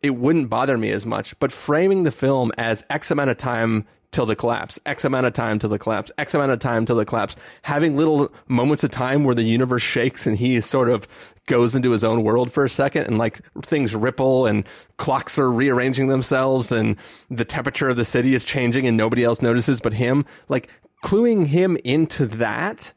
[0.02, 1.38] it wouldn't bother me as much.
[1.38, 5.32] But framing the film as X amount of time till the collapse, X amount of
[5.32, 8.90] time till the collapse, X amount of time till the collapse, having little moments of
[8.90, 11.06] time where the universe shakes and he sort of
[11.46, 15.50] goes into his own world for a second and like things ripple and clocks are
[15.50, 16.96] rearranging themselves and
[17.30, 20.68] the temperature of the city is changing and nobody else notices but him, like
[21.04, 22.92] cluing him into that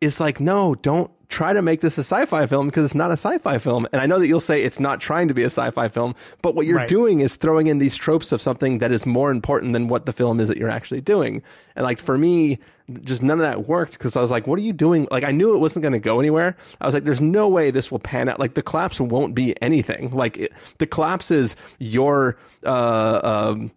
[0.00, 3.14] is like, no, don't try to make this a sci-fi film because it's not a
[3.14, 3.86] sci-fi film.
[3.92, 6.54] And I know that you'll say it's not trying to be a sci-fi film, but
[6.54, 6.88] what you're Right.
[6.88, 10.12] doing is throwing in these tropes of something that is more important than what the
[10.12, 11.42] film is that you're actually doing.
[11.74, 12.58] And like for me,
[13.02, 15.08] just none of that worked because I was like, what are you doing?
[15.10, 16.56] Like I knew it wasn't going to go anywhere.
[16.80, 18.38] I was like, there's no way this will pan out.
[18.38, 20.10] Like the collapse won't be anything.
[20.10, 23.72] Like it, the collapse is your, uh, um,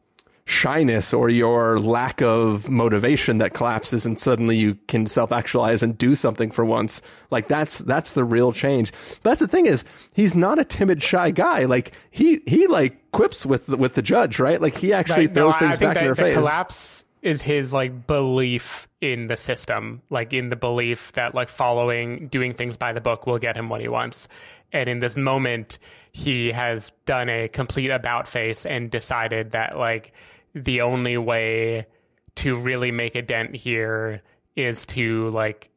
[0.50, 6.16] shyness or your lack of motivation that collapses and suddenly you can self-actualize and do
[6.16, 7.04] something for once.
[7.30, 8.92] Like that's that's the real change.
[9.22, 9.84] But that's the thing is
[10.14, 11.66] he's not a timid shy guy.
[11.66, 14.60] Like he he like quips with the, with the judge right?
[14.60, 15.36] Like he actually Right.
[15.36, 16.34] Throws I- things back in that their the face.
[16.34, 22.28] collapse is his like belief in the system, like in the belief that like following
[22.30, 24.28] doing things by the book will get him what he wants.
[24.72, 25.78] And in this moment,
[26.12, 30.14] he has done a complete about face and decided that like
[30.54, 31.88] the only way
[32.36, 34.22] to really make a dent here
[34.56, 35.70] is to like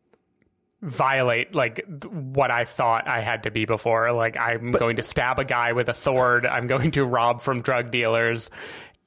[0.82, 4.12] violate like what I thought I had to be before.
[4.12, 6.44] Like I'm but, going to stab a guy with a sword.
[6.44, 8.50] I'm going to rob from drug dealers,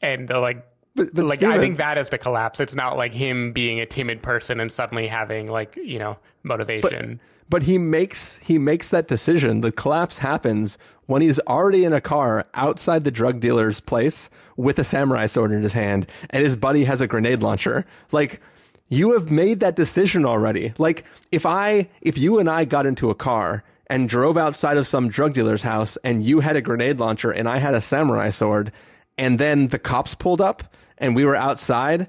[0.02, 0.66] and uh, like.
[0.96, 2.62] But, but like Stephen, I think that is the collapse.
[2.62, 7.20] It's not like him being a timid person and suddenly having like you know motivation.
[7.50, 9.62] But, he makes he makes that decision.
[9.62, 14.80] The collapse happens when he's already in a car outside the drug dealer's place with
[14.80, 17.86] a samurai sword in his hand, and his buddy has a grenade launcher.
[18.12, 18.42] Like
[18.90, 20.74] you have made that decision already.
[20.78, 24.88] Like if I, if you and I got into a car and drove outside of
[24.88, 28.30] some drug dealer's house and you had a grenade launcher and I had a samurai
[28.30, 28.72] sword
[29.18, 32.08] and then the cops pulled up and we were outside,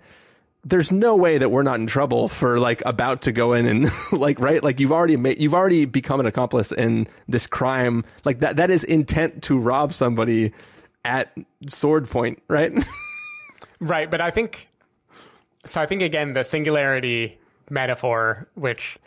[0.69, 3.91] there's no way that we're not in trouble for like about to go in and
[4.13, 4.63] like right?
[4.63, 8.05] Like you've already made you've already become an accomplice in this crime.
[8.25, 10.53] Like that that is intent to rob somebody
[11.05, 11.37] at
[11.67, 12.73] sword point right?
[13.79, 14.71] Right but i think
[15.67, 17.39] so I think again the singularity
[17.69, 18.99] metaphor, which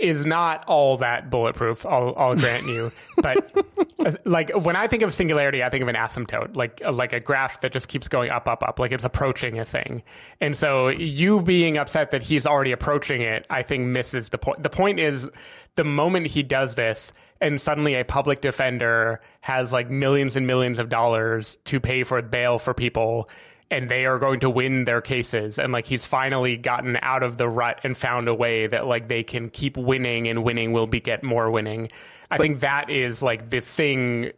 [0.00, 1.86] is not all that bulletproof.
[1.86, 3.56] I'll, I'll grant you, but
[3.98, 7.12] uh, like when I think of singularity, I think of an asymptote, like uh, like
[7.12, 10.02] a graph that just keeps going up, up, up, like it's approaching a thing.
[10.40, 14.62] And so you being upset that he's already approaching it, I think misses the point.
[14.62, 15.28] The point is
[15.76, 20.78] the moment he does this, and suddenly a public defender has like millions and millions
[20.78, 23.28] of dollars to pay for bail for people
[23.70, 25.58] and they are going to win their cases.
[25.58, 29.08] And like he's finally gotten out of the rut and found a way that like
[29.08, 31.90] they can keep winning and winning will be get more winning.
[32.30, 34.32] I but, think that is like the thing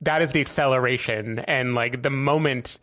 [0.00, 1.38] that is the acceleration.
[1.40, 2.78] And like the moment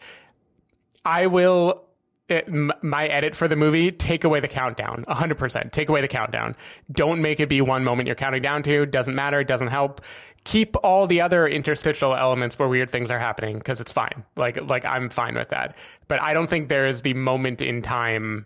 [1.06, 1.86] i will
[2.30, 2.48] it,
[2.84, 6.56] my edit for the movie take away the countdown 100% take away the countdown
[6.92, 10.02] don't make it be one moment you're counting down to doesn't matter It doesn't help
[10.44, 14.26] keep all the other interstitial elements where weird things are happening because it's fine.
[14.36, 15.76] Like like I'm fine with that.
[16.08, 18.46] But I don't think there is the moment in time.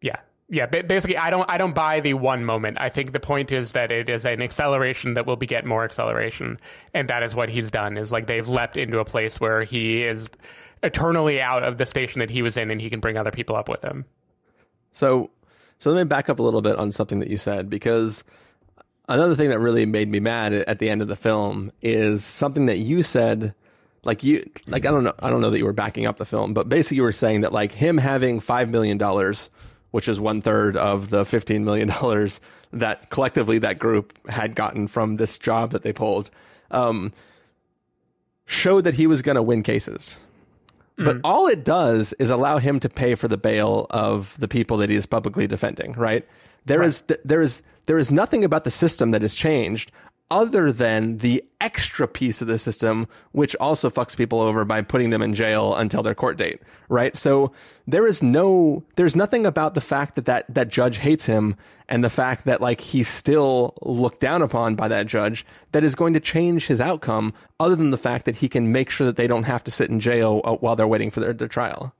[0.00, 0.66] Yeah, yeah.
[0.66, 2.78] Basically, I don't I don't buy the one moment.
[2.80, 6.58] I think the point is that it is an acceleration that will beget more acceleration,
[6.92, 7.96] and that is what he's done.
[7.96, 10.28] Is like they've leapt into a place where he is
[10.84, 13.56] eternally out of the station that he was in, and he can bring other people
[13.56, 14.04] up with him.
[14.92, 15.30] So,
[15.78, 18.22] so let me back up a little bit on something that you said because
[19.08, 22.66] another thing that really made me mad at the end of the film is something
[22.66, 23.54] that you said
[24.04, 26.24] like you like I don't know I don't know that you were backing up the
[26.24, 29.50] film, but basically you were saying that like him having five million dollars,
[29.90, 32.40] which is one third of the fifteen million dollars
[32.72, 36.28] that collectively that group had gotten from this job that they pulled,
[36.70, 37.12] um,
[38.46, 40.18] showed that he was going to win cases.
[40.98, 41.04] Mm.
[41.04, 44.76] But all it does is allow him to pay for the bail of the people
[44.78, 45.92] that he is publicly defending.
[45.92, 46.26] Right?
[46.66, 46.88] There right.
[46.88, 49.92] is there is there is nothing about the system that has changed
[50.34, 55.10] other than the extra piece of the system, which also fucks people over by putting
[55.10, 57.16] them in jail until their court date, right?
[57.16, 57.52] So
[57.86, 61.54] there is no, there's nothing about the fact that that, that judge hates him
[61.88, 65.94] and the fact that like he's still looked down upon by that judge that is
[65.94, 69.16] going to change his outcome other than the fact that he can make sure that
[69.16, 71.94] they don't have to sit in jail uh, while they're waiting for their, their trial.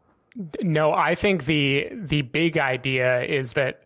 [0.60, 3.84] No, I think the, the big idea is that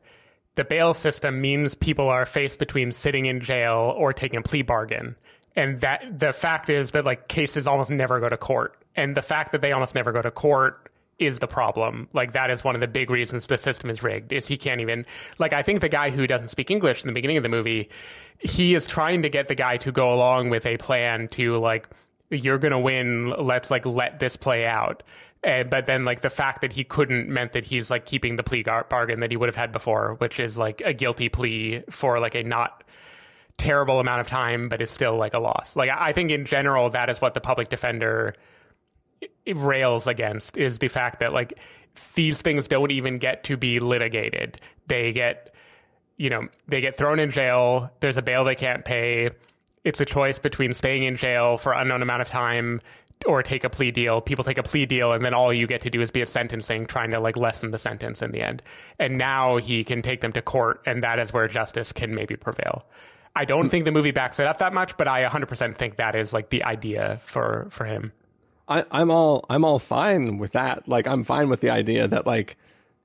[0.59, 4.63] the bail system means people are faced between sitting in jail or taking a plea
[4.63, 5.15] bargain.
[5.55, 8.77] And that the fact is that like cases almost never go to court.
[8.97, 10.91] And the fact that they almost never go to court
[11.21, 12.09] is the problem.
[12.13, 14.33] Like that is one of the big reasons the system is rigged.
[14.33, 15.07] Is he can't even
[15.39, 17.89] like I think the guy who doesn't speak English in the beginning of the movie,
[18.41, 21.89] he is trying to get the guy to go along with a plan to like
[22.31, 25.03] you're going to win, let's like let this play out.
[25.45, 28.43] And, but then like the fact that he couldn't meant that he's like keeping the
[28.43, 31.85] plea gar- bargain that he would have had before, which is like a guilty plea
[31.91, 32.83] for like a not
[33.57, 35.77] terrible amount of time, but is still like a loss.
[35.77, 38.35] Like I think in general, that is what the public defender
[39.55, 41.59] rails against is the fact that like
[42.15, 44.61] these things don't even get to be litigated.
[44.87, 45.55] They get,
[46.17, 47.91] you know, they get thrown in jail.
[48.01, 49.31] There's a bail they can't pay.
[49.85, 52.81] It's a choice between staying in jail for unknown amount of time
[53.27, 54.21] or take a plea deal.
[54.21, 56.27] People take a plea deal, and then all you get to do is be a
[56.27, 58.63] sentencing, trying to like lessen the sentence in the end.
[58.99, 62.37] And now he can take them to court, and that is where justice can maybe
[62.37, 62.85] prevail.
[63.35, 63.69] I don't hmm.
[63.69, 66.51] think the movie backs it up that much, but I 100% think that is like
[66.51, 68.13] the idea for for him.
[68.69, 70.89] I, I'm all I'm all fine with that.
[70.89, 72.57] Like I'm fine with the idea that like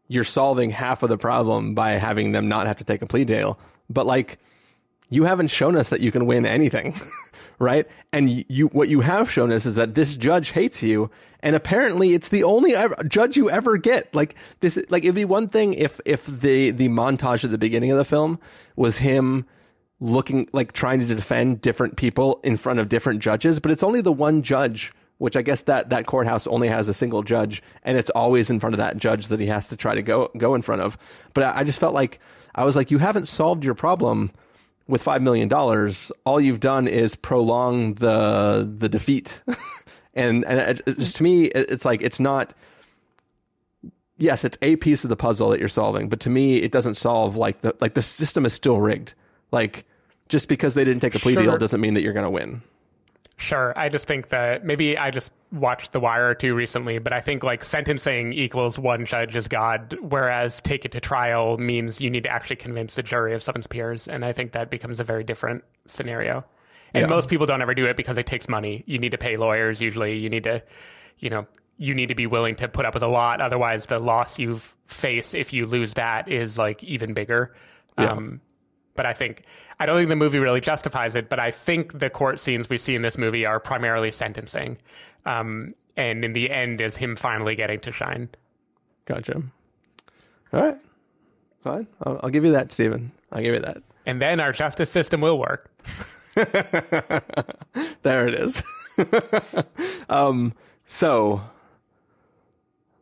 [0.07, 3.25] you're solving half of the problem by having them not have to take a plea
[3.25, 3.57] deal.
[3.89, 4.39] But like
[5.09, 6.99] you haven't shown us that you can win anything.
[7.63, 7.87] right?
[8.11, 11.09] And you, what you have shown us is that this judge hates you,
[11.39, 14.13] and apparently it's the only ever, judge you ever get.
[14.13, 17.91] Like this, like it'd be one thing if if the the montage at the beginning
[17.91, 18.39] of the film
[18.75, 19.45] was him
[19.99, 24.01] looking like trying to defend different people in front of different judges, but it's only
[24.01, 24.93] the one judge.
[25.19, 28.59] Which I guess that that courthouse only has a single judge, and it's always in
[28.59, 30.97] front of that judge that he has to try to go go in front of.
[31.33, 32.19] But I, I just felt like
[32.55, 34.31] I was like, you haven't solved your problem
[34.87, 39.41] with five million dollars, all you've done is prolong the the defeat.
[40.13, 42.53] and and it, it, just to me, it, it's like it's not.
[44.17, 46.95] Yes, it's a piece of the puzzle that you're solving, but to me, it doesn't
[46.95, 49.15] solve like the like the system is still rigged.
[49.51, 49.85] Like
[50.29, 51.43] just because they didn't take a plea sure.
[51.43, 52.61] deal doesn't mean that you're going to win.
[53.43, 53.77] Sure.
[53.77, 57.43] I just think that maybe I just watched The Wire too recently, but I think
[57.43, 62.23] like sentencing equals one judge is God, whereas take it to trial means you need
[62.23, 64.07] to actually convince the jury of someone's peers.
[64.07, 66.45] And I think that becomes a very different scenario.
[66.93, 67.07] And yeah.
[67.07, 68.85] most people don't ever do it because it takes money.
[68.87, 70.17] You need to pay lawyers usually.
[70.19, 70.63] You need to,
[71.19, 71.45] you know,
[71.77, 73.41] you need to be willing to put up with a lot.
[73.41, 77.53] Otherwise, the loss you face if you lose that is like even bigger.
[77.99, 78.11] Yeah.
[78.13, 78.39] Um,
[78.95, 79.43] but I think
[79.79, 81.29] I don't think the movie really justifies it.
[81.29, 84.77] But I think the court scenes we see in this movie are primarily sentencing,
[85.25, 88.29] um, and in the end is him finally getting to shine.
[89.05, 89.41] Gotcha.
[90.53, 90.77] All right,
[91.63, 91.87] fine.
[92.03, 93.11] I'll, I'll give you that, Stephen.
[93.31, 93.81] I'll give you that.
[94.05, 95.71] And then our justice system will work.
[96.35, 98.61] there it is.
[100.09, 100.53] um,
[100.85, 101.41] so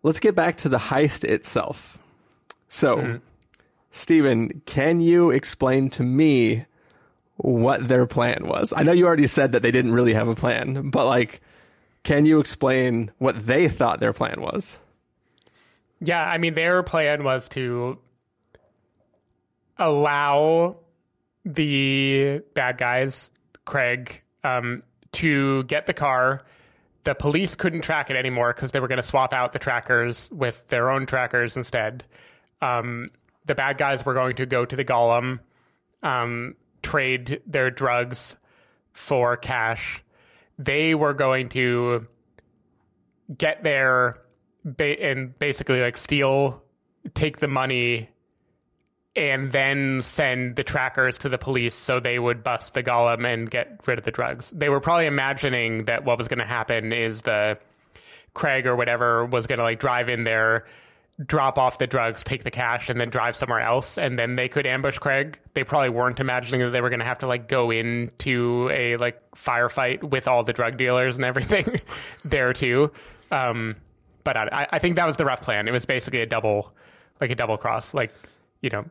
[0.04, 1.98] let's get back to the heist itself.
[2.70, 2.98] So.
[2.98, 3.18] Mm-hmm
[3.92, 6.66] Stephen, can you explain to me
[7.36, 8.74] what their plan was?
[8.76, 11.42] I know you already said that they didn't really have a plan, but like,
[12.04, 14.80] can you explain what they thought their plan was?
[16.00, 18.00] Yeah, I mean, their plan was to
[19.78, 20.78] allow
[21.46, 23.30] the bad guys,
[23.66, 24.84] Craig, um,
[25.14, 26.44] to get the car.
[27.04, 30.30] The police couldn't track it anymore because they were going to swap out the trackers
[30.32, 32.04] with their own trackers instead.
[32.62, 33.10] Um,
[33.46, 35.40] the bad guys were going to go to the golem,
[36.04, 38.38] um, trade their drugs
[38.94, 40.04] for cash.
[40.58, 42.08] They were going to
[43.36, 44.18] get there
[44.64, 46.62] ba- and basically like steal,
[47.14, 48.10] take the money,
[49.16, 53.50] and then send the trackers to the police so they would bust the golem and
[53.50, 54.52] get rid of the drugs.
[54.52, 57.58] They were probably imagining that what was going to happen is the
[58.34, 60.66] Craig or whatever was going to like drive in there
[61.26, 64.48] drop off the drugs, take the cash, and then drive somewhere else, and then they
[64.48, 65.40] could ambush Craig.
[65.54, 68.98] They probably weren't imagining that they were going to have to like go into a
[68.98, 71.80] like firefight with all the drug dealers and everything
[72.26, 72.92] there too.
[73.32, 73.76] Um,
[74.24, 75.68] but I, I think that was the rough plan.
[75.68, 76.74] It was basically a double,
[77.20, 77.94] like a double cross.
[77.94, 78.14] Like
[78.62, 78.86] you know,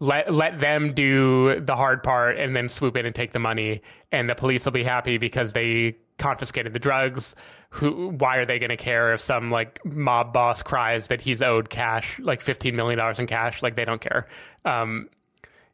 [0.00, 3.82] let let them do the hard part and then swoop in and take the money,
[4.12, 7.34] and the police will be happy because they confiscated the drugs.
[7.70, 8.10] Who?
[8.10, 11.70] Why are they going to care if some like mob boss cries that he's owed
[11.70, 13.62] cash, like fifteen million dollars in cash?
[13.62, 14.28] Like they don't care.
[14.64, 15.08] Um,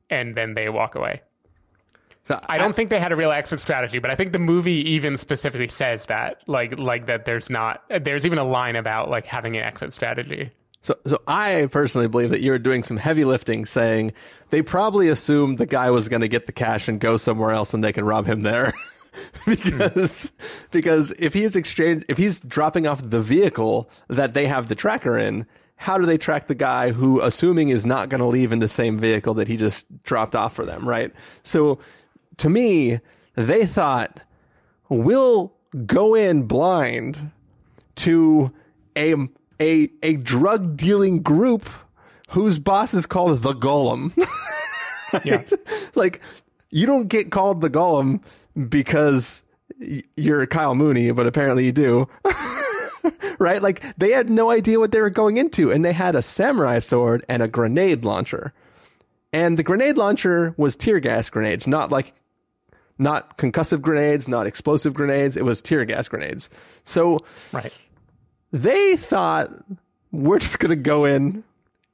[0.09, 1.23] and then they walk away.
[2.25, 4.39] So I don't I, think they had a real exit strategy, but I think the
[4.39, 9.09] movie even specifically says that, like, like that there's not, there's even a line about
[9.09, 10.51] like having an exit strategy.
[10.83, 14.13] So, so I personally believe that you're doing some heavy lifting, saying
[14.51, 17.75] they probably assumed the guy was going to get the cash and go somewhere else,
[17.75, 18.73] and they could rob him there.
[19.47, 20.33] because
[20.71, 25.19] because if he's exchange if he's dropping off the vehicle that they have the tracker
[25.19, 25.47] in,
[25.77, 28.69] how do they track the guy who assuming is not going to leave in the
[28.69, 31.13] same vehicle that he just dropped off for them, right?
[31.43, 31.79] So
[32.37, 33.01] to me,
[33.35, 34.21] they thought
[34.89, 35.55] we'll
[35.87, 37.31] go in blind
[37.97, 38.53] to
[38.97, 39.15] a
[39.61, 41.69] a a drug dealing group
[42.31, 44.17] whose boss is called the Golem.
[45.13, 45.25] right?
[45.25, 45.45] Yeah.
[45.95, 46.21] Like
[46.71, 48.23] you don't get called the Golem
[48.69, 49.43] because
[50.17, 52.09] you're Kyle Mooney, but apparently you do.
[53.39, 53.63] right?
[53.63, 56.79] Like they had no idea what they were going into, and they had a samurai
[56.79, 58.53] sword and a grenade launcher.
[59.33, 62.15] And the grenade launcher was tear gas grenades, not like
[62.99, 65.37] not concussive grenades, not explosive grenades.
[65.37, 66.51] It was tear gas grenades.
[66.85, 67.19] So
[67.53, 67.73] right.
[68.53, 69.51] they thought
[70.13, 71.45] we're just gonna go in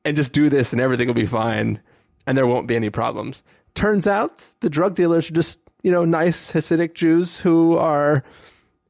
[0.05, 1.81] and just do this and everything will be fine
[2.27, 3.45] and there won't be any problems.
[3.75, 8.25] Turns out the drug dealers are just you know, nice Hasidic Jews who are,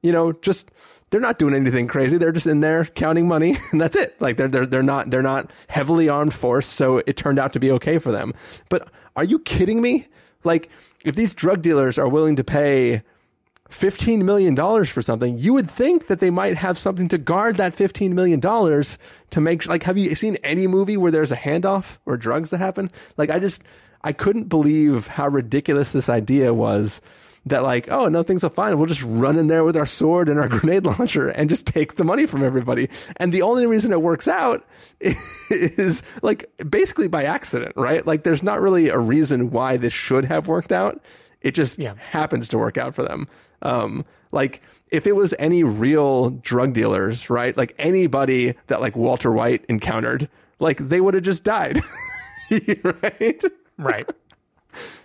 [0.01, 0.71] you know, just
[1.11, 2.17] they're not doing anything crazy.
[2.17, 4.19] They're just in there counting money, and that's it.
[4.19, 7.61] Like they're they're they're not they're not heavily armed force, so it turned out to
[7.61, 8.33] be okay for them.
[8.71, 10.09] But are you kidding me?
[10.43, 10.71] Like
[11.05, 13.03] if these drug dealers are willing to pay
[13.71, 17.75] $15 million for something, you would think that they might have something to guard that
[17.75, 22.17] $15 million to make, like, have you seen any movie where there's a handoff or
[22.17, 22.91] drugs that happen?
[23.17, 23.63] Like, I just,
[24.03, 27.01] I couldn't believe how ridiculous this idea was
[27.47, 28.77] that like, oh no, things are fine.
[28.77, 31.95] We'll just run in there with our sword and our grenade launcher and just take
[31.95, 32.89] the money from everybody.
[33.19, 34.67] And the only reason it works out
[35.51, 38.05] is like basically by accident, right?
[38.07, 41.01] Like there's not really a reason why this should have worked out.
[41.41, 41.95] It just Yeah.
[42.11, 43.29] happens to work out for them.
[43.63, 47.57] Um, like if it was any real drug dealers, right?
[47.57, 50.29] Like anybody that like Walter White encountered,
[50.59, 51.81] like they would have just died.
[53.03, 53.43] right?
[53.79, 54.09] Right.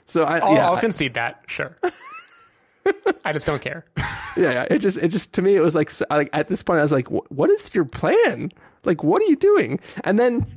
[0.08, 1.42] So I, I'll, yeah, I'll concede that.
[1.48, 1.78] Sure.
[3.24, 3.86] I just don't care.
[4.36, 4.66] yeah, yeah.
[4.70, 6.92] It just, it just to me, it was like, like at this point, I was
[6.92, 8.52] like, what is your plan?
[8.84, 9.80] Like, what are you doing?
[10.04, 10.48] And then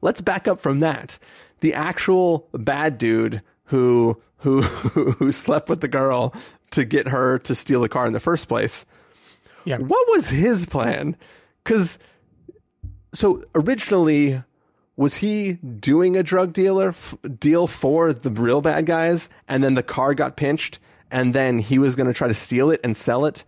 [0.00, 1.18] let's back up from that.
[1.60, 6.34] The actual bad dude who who who slept with the girl
[6.70, 8.86] to get her to steal the car in the first place.
[9.66, 9.76] Yeah.
[9.76, 11.16] What was his plan?
[11.62, 11.98] Because
[13.12, 14.42] so originally,
[14.96, 19.74] was he doing a drug dealer f- deal for the real bad guys, and then
[19.74, 20.78] the car got pinched,
[21.10, 23.44] and then he was going to try to steal it and sell it?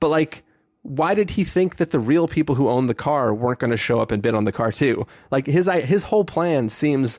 [0.00, 0.44] But like,
[0.82, 3.76] why did he think that the real people who owned the car weren't going to
[3.76, 5.06] show up and bid on the car too?
[5.30, 7.18] Like his his whole plan seems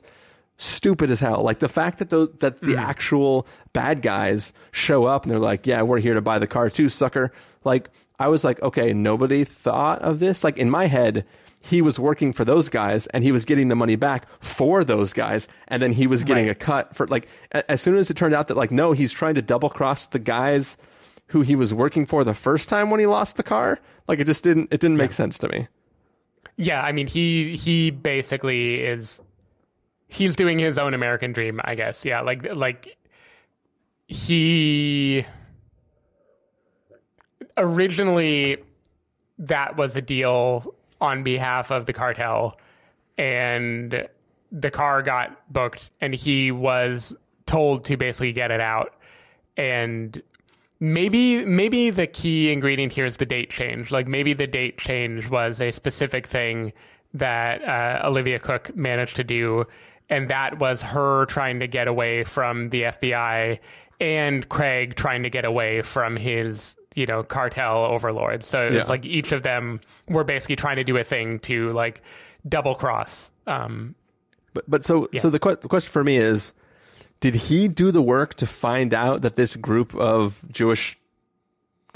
[0.56, 1.42] stupid as hell.
[1.42, 2.78] Like the fact that the that the hmm.
[2.78, 6.70] actual bad guys show up and they're like, "Yeah, we're here to buy the car
[6.70, 7.32] too, sucker."
[7.64, 11.26] Like I was like, "Okay, nobody thought of this." Like in my head,
[11.68, 15.12] he was working for those guys and he was getting the money back for those
[15.12, 16.52] guys and then he was getting Right.
[16.52, 19.34] a cut for like as soon as it turned out that like no, he's trying
[19.34, 20.76] to double cross the guys
[21.28, 23.80] who he was working for the first time when he lost the car.
[24.08, 25.66] Like it just didn't it didn't make sense to me.
[26.56, 29.20] Yeah, I mean he he basically is
[30.08, 32.04] he's doing his own American dream, I guess.
[32.04, 32.96] Yeah, like like
[34.06, 35.26] he
[37.56, 38.58] originally
[39.38, 42.58] that was a deal on behalf of the cartel
[43.18, 44.08] and
[44.52, 47.14] the car got booked and he was
[47.46, 48.94] told to basically get it out.
[49.56, 50.22] And
[50.80, 53.90] maybe maybe the key ingredient here is the date change.
[53.90, 56.72] Like maybe the date change was a specific thing
[57.18, 59.66] that uh, olivia cooke managed to do
[60.08, 63.58] and that was her trying to get away from the fbi
[64.00, 68.84] and craig trying to get away from his you know cartel overlords so it was
[68.86, 68.90] Yeah.
[68.90, 72.02] like each of them were basically trying to do a thing to like
[72.48, 73.94] double cross um
[74.54, 76.52] But but so so the, que- the question for me is,
[77.20, 80.98] did he do the work to find out that this group of Jewish,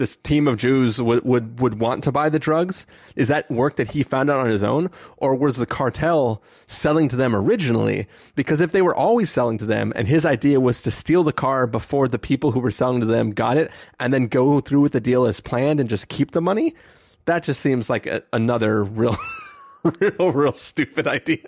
[0.00, 2.86] this team of Jews would would would want to buy the drugs?
[3.14, 7.08] Is that work that he found out on his own, or was the cartel selling
[7.10, 8.08] to them originally?
[8.34, 11.32] Because if they were always selling to them, and his idea was to steal the
[11.32, 13.70] car before the people who were selling to them got it,
[14.00, 16.74] and then go through with the deal as planned and just keep the money,
[17.26, 19.16] that just seems like a, another real.
[20.00, 21.38] real, real stupid idea.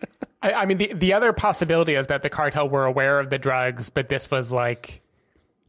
[0.40, 3.38] I, I mean, the the other possibility is that the cartel were aware of the
[3.38, 5.01] drugs, but this was like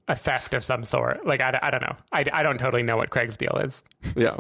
[0.08, 1.26] a theft of some sort.
[1.26, 1.96] Like I, I don't know.
[2.12, 3.84] I, I don't totally know what Craig's deal is.
[4.16, 4.38] Yeah.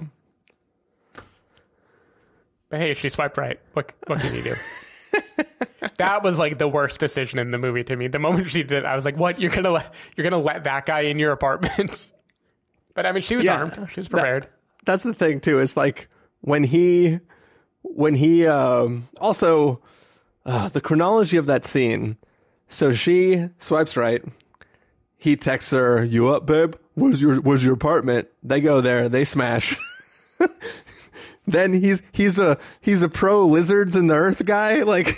[2.69, 3.59] But hey, she swiped right.
[3.73, 4.55] What what can you do?
[5.97, 8.07] that was like the worst decision in the movie to me.
[8.07, 9.39] The moment she did, it, I was like, "What?
[9.39, 12.05] You're gonna let you're gonna let that guy in your apartment?"
[12.95, 13.57] but I mean, she was Yeah.
[13.57, 13.89] armed.
[13.93, 14.47] She was prepared.
[14.85, 15.59] that's the thing too.
[15.59, 16.07] It's like
[16.41, 17.19] when he,
[17.83, 19.81] when he, um, also,
[20.45, 22.17] uh, the chronology of that scene.
[22.67, 24.23] So she swipes right.
[25.23, 26.75] He texts her, "You up, babe?
[26.95, 29.07] Where's your Where's your apartment?" They go there.
[29.07, 29.79] They smash.
[31.47, 34.83] then he's he's a he's a pro lizards in the earth guy.
[34.83, 35.17] Like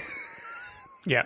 [1.08, 1.24] yeah,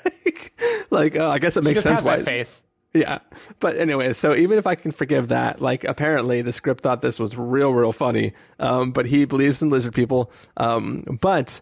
[0.92, 2.00] like uh, I guess it makes sense.
[2.00, 2.64] has why face.
[2.94, 3.20] Yeah.
[3.60, 7.20] But anyway, so even if I can forgive that, like apparently the script thought this
[7.20, 8.32] was real, real funny.
[8.60, 10.32] Um, but he believes in lizard people.
[10.56, 11.60] Um, but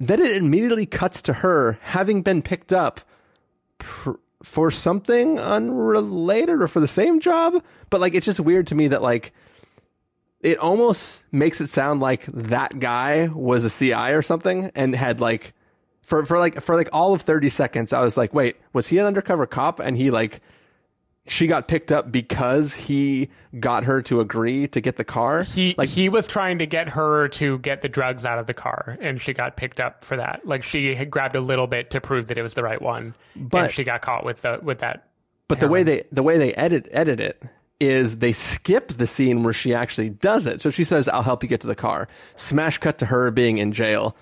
[0.00, 3.02] then it immediately cuts to her having been picked up
[3.78, 4.12] pr-
[4.42, 7.62] for something unrelated or for the same job.
[7.90, 9.32] But like, it's just weird to me that like,
[10.40, 15.20] it almost makes it sound like that guy was a CI or something and had
[15.20, 15.54] like,
[16.02, 18.98] for, for like, for like all of 30 seconds, I was like, wait, was he
[18.98, 19.80] an undercover cop?
[19.80, 20.40] And he like,
[21.28, 25.42] she got picked up because he got her to agree to get the car.
[25.42, 28.54] He like, he was trying to get her to get the drugs out of the
[28.54, 30.46] car, and she got picked up for that.
[30.46, 33.14] Like she had grabbed a little bit to prove that it was the right one,
[33.36, 35.08] But- and she got caught with the with that.
[35.48, 37.42] But the way they the way they edit edit it
[37.80, 40.60] is they skip the scene where she actually does it.
[40.60, 43.56] So she says, "I'll help you get to the car." Smash cut to her being
[43.58, 44.14] in jail,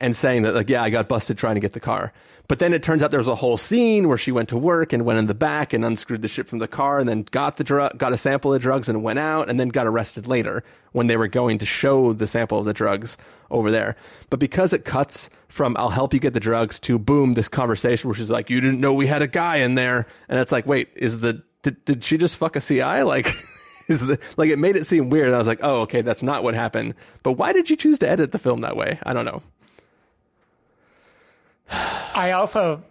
[0.00, 2.12] and saying that like, yeah, I got busted trying to get the car.
[2.46, 4.92] But then it turns out there was a whole scene where she went to work
[4.92, 7.56] and went in the back and unscrewed the shit from the car and then got
[7.56, 10.62] the drug, got a sample of drugs and went out and then got arrested later
[10.92, 13.16] when they were going to show the sample of the drugs
[13.50, 13.96] over there.
[14.28, 18.08] But because it cuts from I'll help you get the drugs to boom, this conversation
[18.08, 20.06] where she's like, you didn't know we had a guy in there.
[20.28, 22.82] And it's like, wait, is the, did, did she just fuck a CI?
[23.04, 23.34] Like,
[23.88, 25.32] is the, like it made it seem weird.
[25.32, 26.94] I was like, oh, okay, that's not what happened.
[27.22, 28.98] But why did you choose to edit the film that way?
[29.02, 29.42] I don't know.
[31.70, 32.82] I also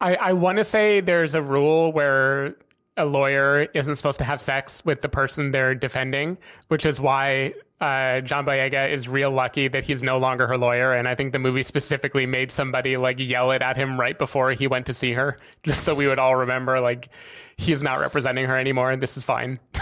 [0.00, 2.56] I I want to say there's a rule where
[2.96, 7.52] a lawyer isn't supposed to have sex with the person they're defending, which is why
[7.78, 10.92] uh, John Boyega is real lucky that he's no longer her lawyer.
[10.94, 14.52] And I think the movie specifically made somebody like yell it at him right before
[14.52, 17.10] he went to see her, just so we would all remember like
[17.58, 19.60] he's not representing her anymore, and this is fine.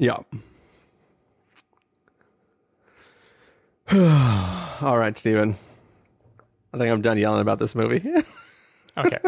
[0.00, 0.18] Yeah.
[4.80, 5.56] All right, Stephen.
[6.72, 8.02] I think I'm done yelling about this movie.
[8.96, 9.18] Okay.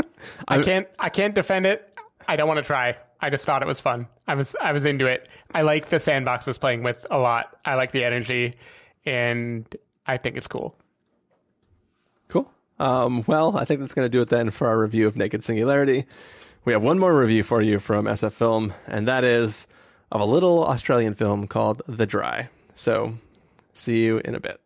[0.48, 1.96] I can't I can't defend it.
[2.26, 2.96] I don't want to try.
[3.20, 4.08] I just thought it was fun.
[4.26, 5.28] I was I was into it.
[5.54, 7.56] I like the sandbox it's playing with a lot.
[7.64, 8.56] I like the energy
[9.06, 9.64] and
[10.06, 10.74] I think it's cool.
[12.28, 12.50] cool.
[12.80, 15.44] Um, well, I think that's going to do it then for our review of Naked
[15.44, 16.04] Singularity.
[16.64, 19.66] We have one more review for you from SF Film, and that is
[20.10, 22.48] of a little Australian film called The Dry.
[22.74, 23.14] So,
[23.80, 24.60] see you in a bit.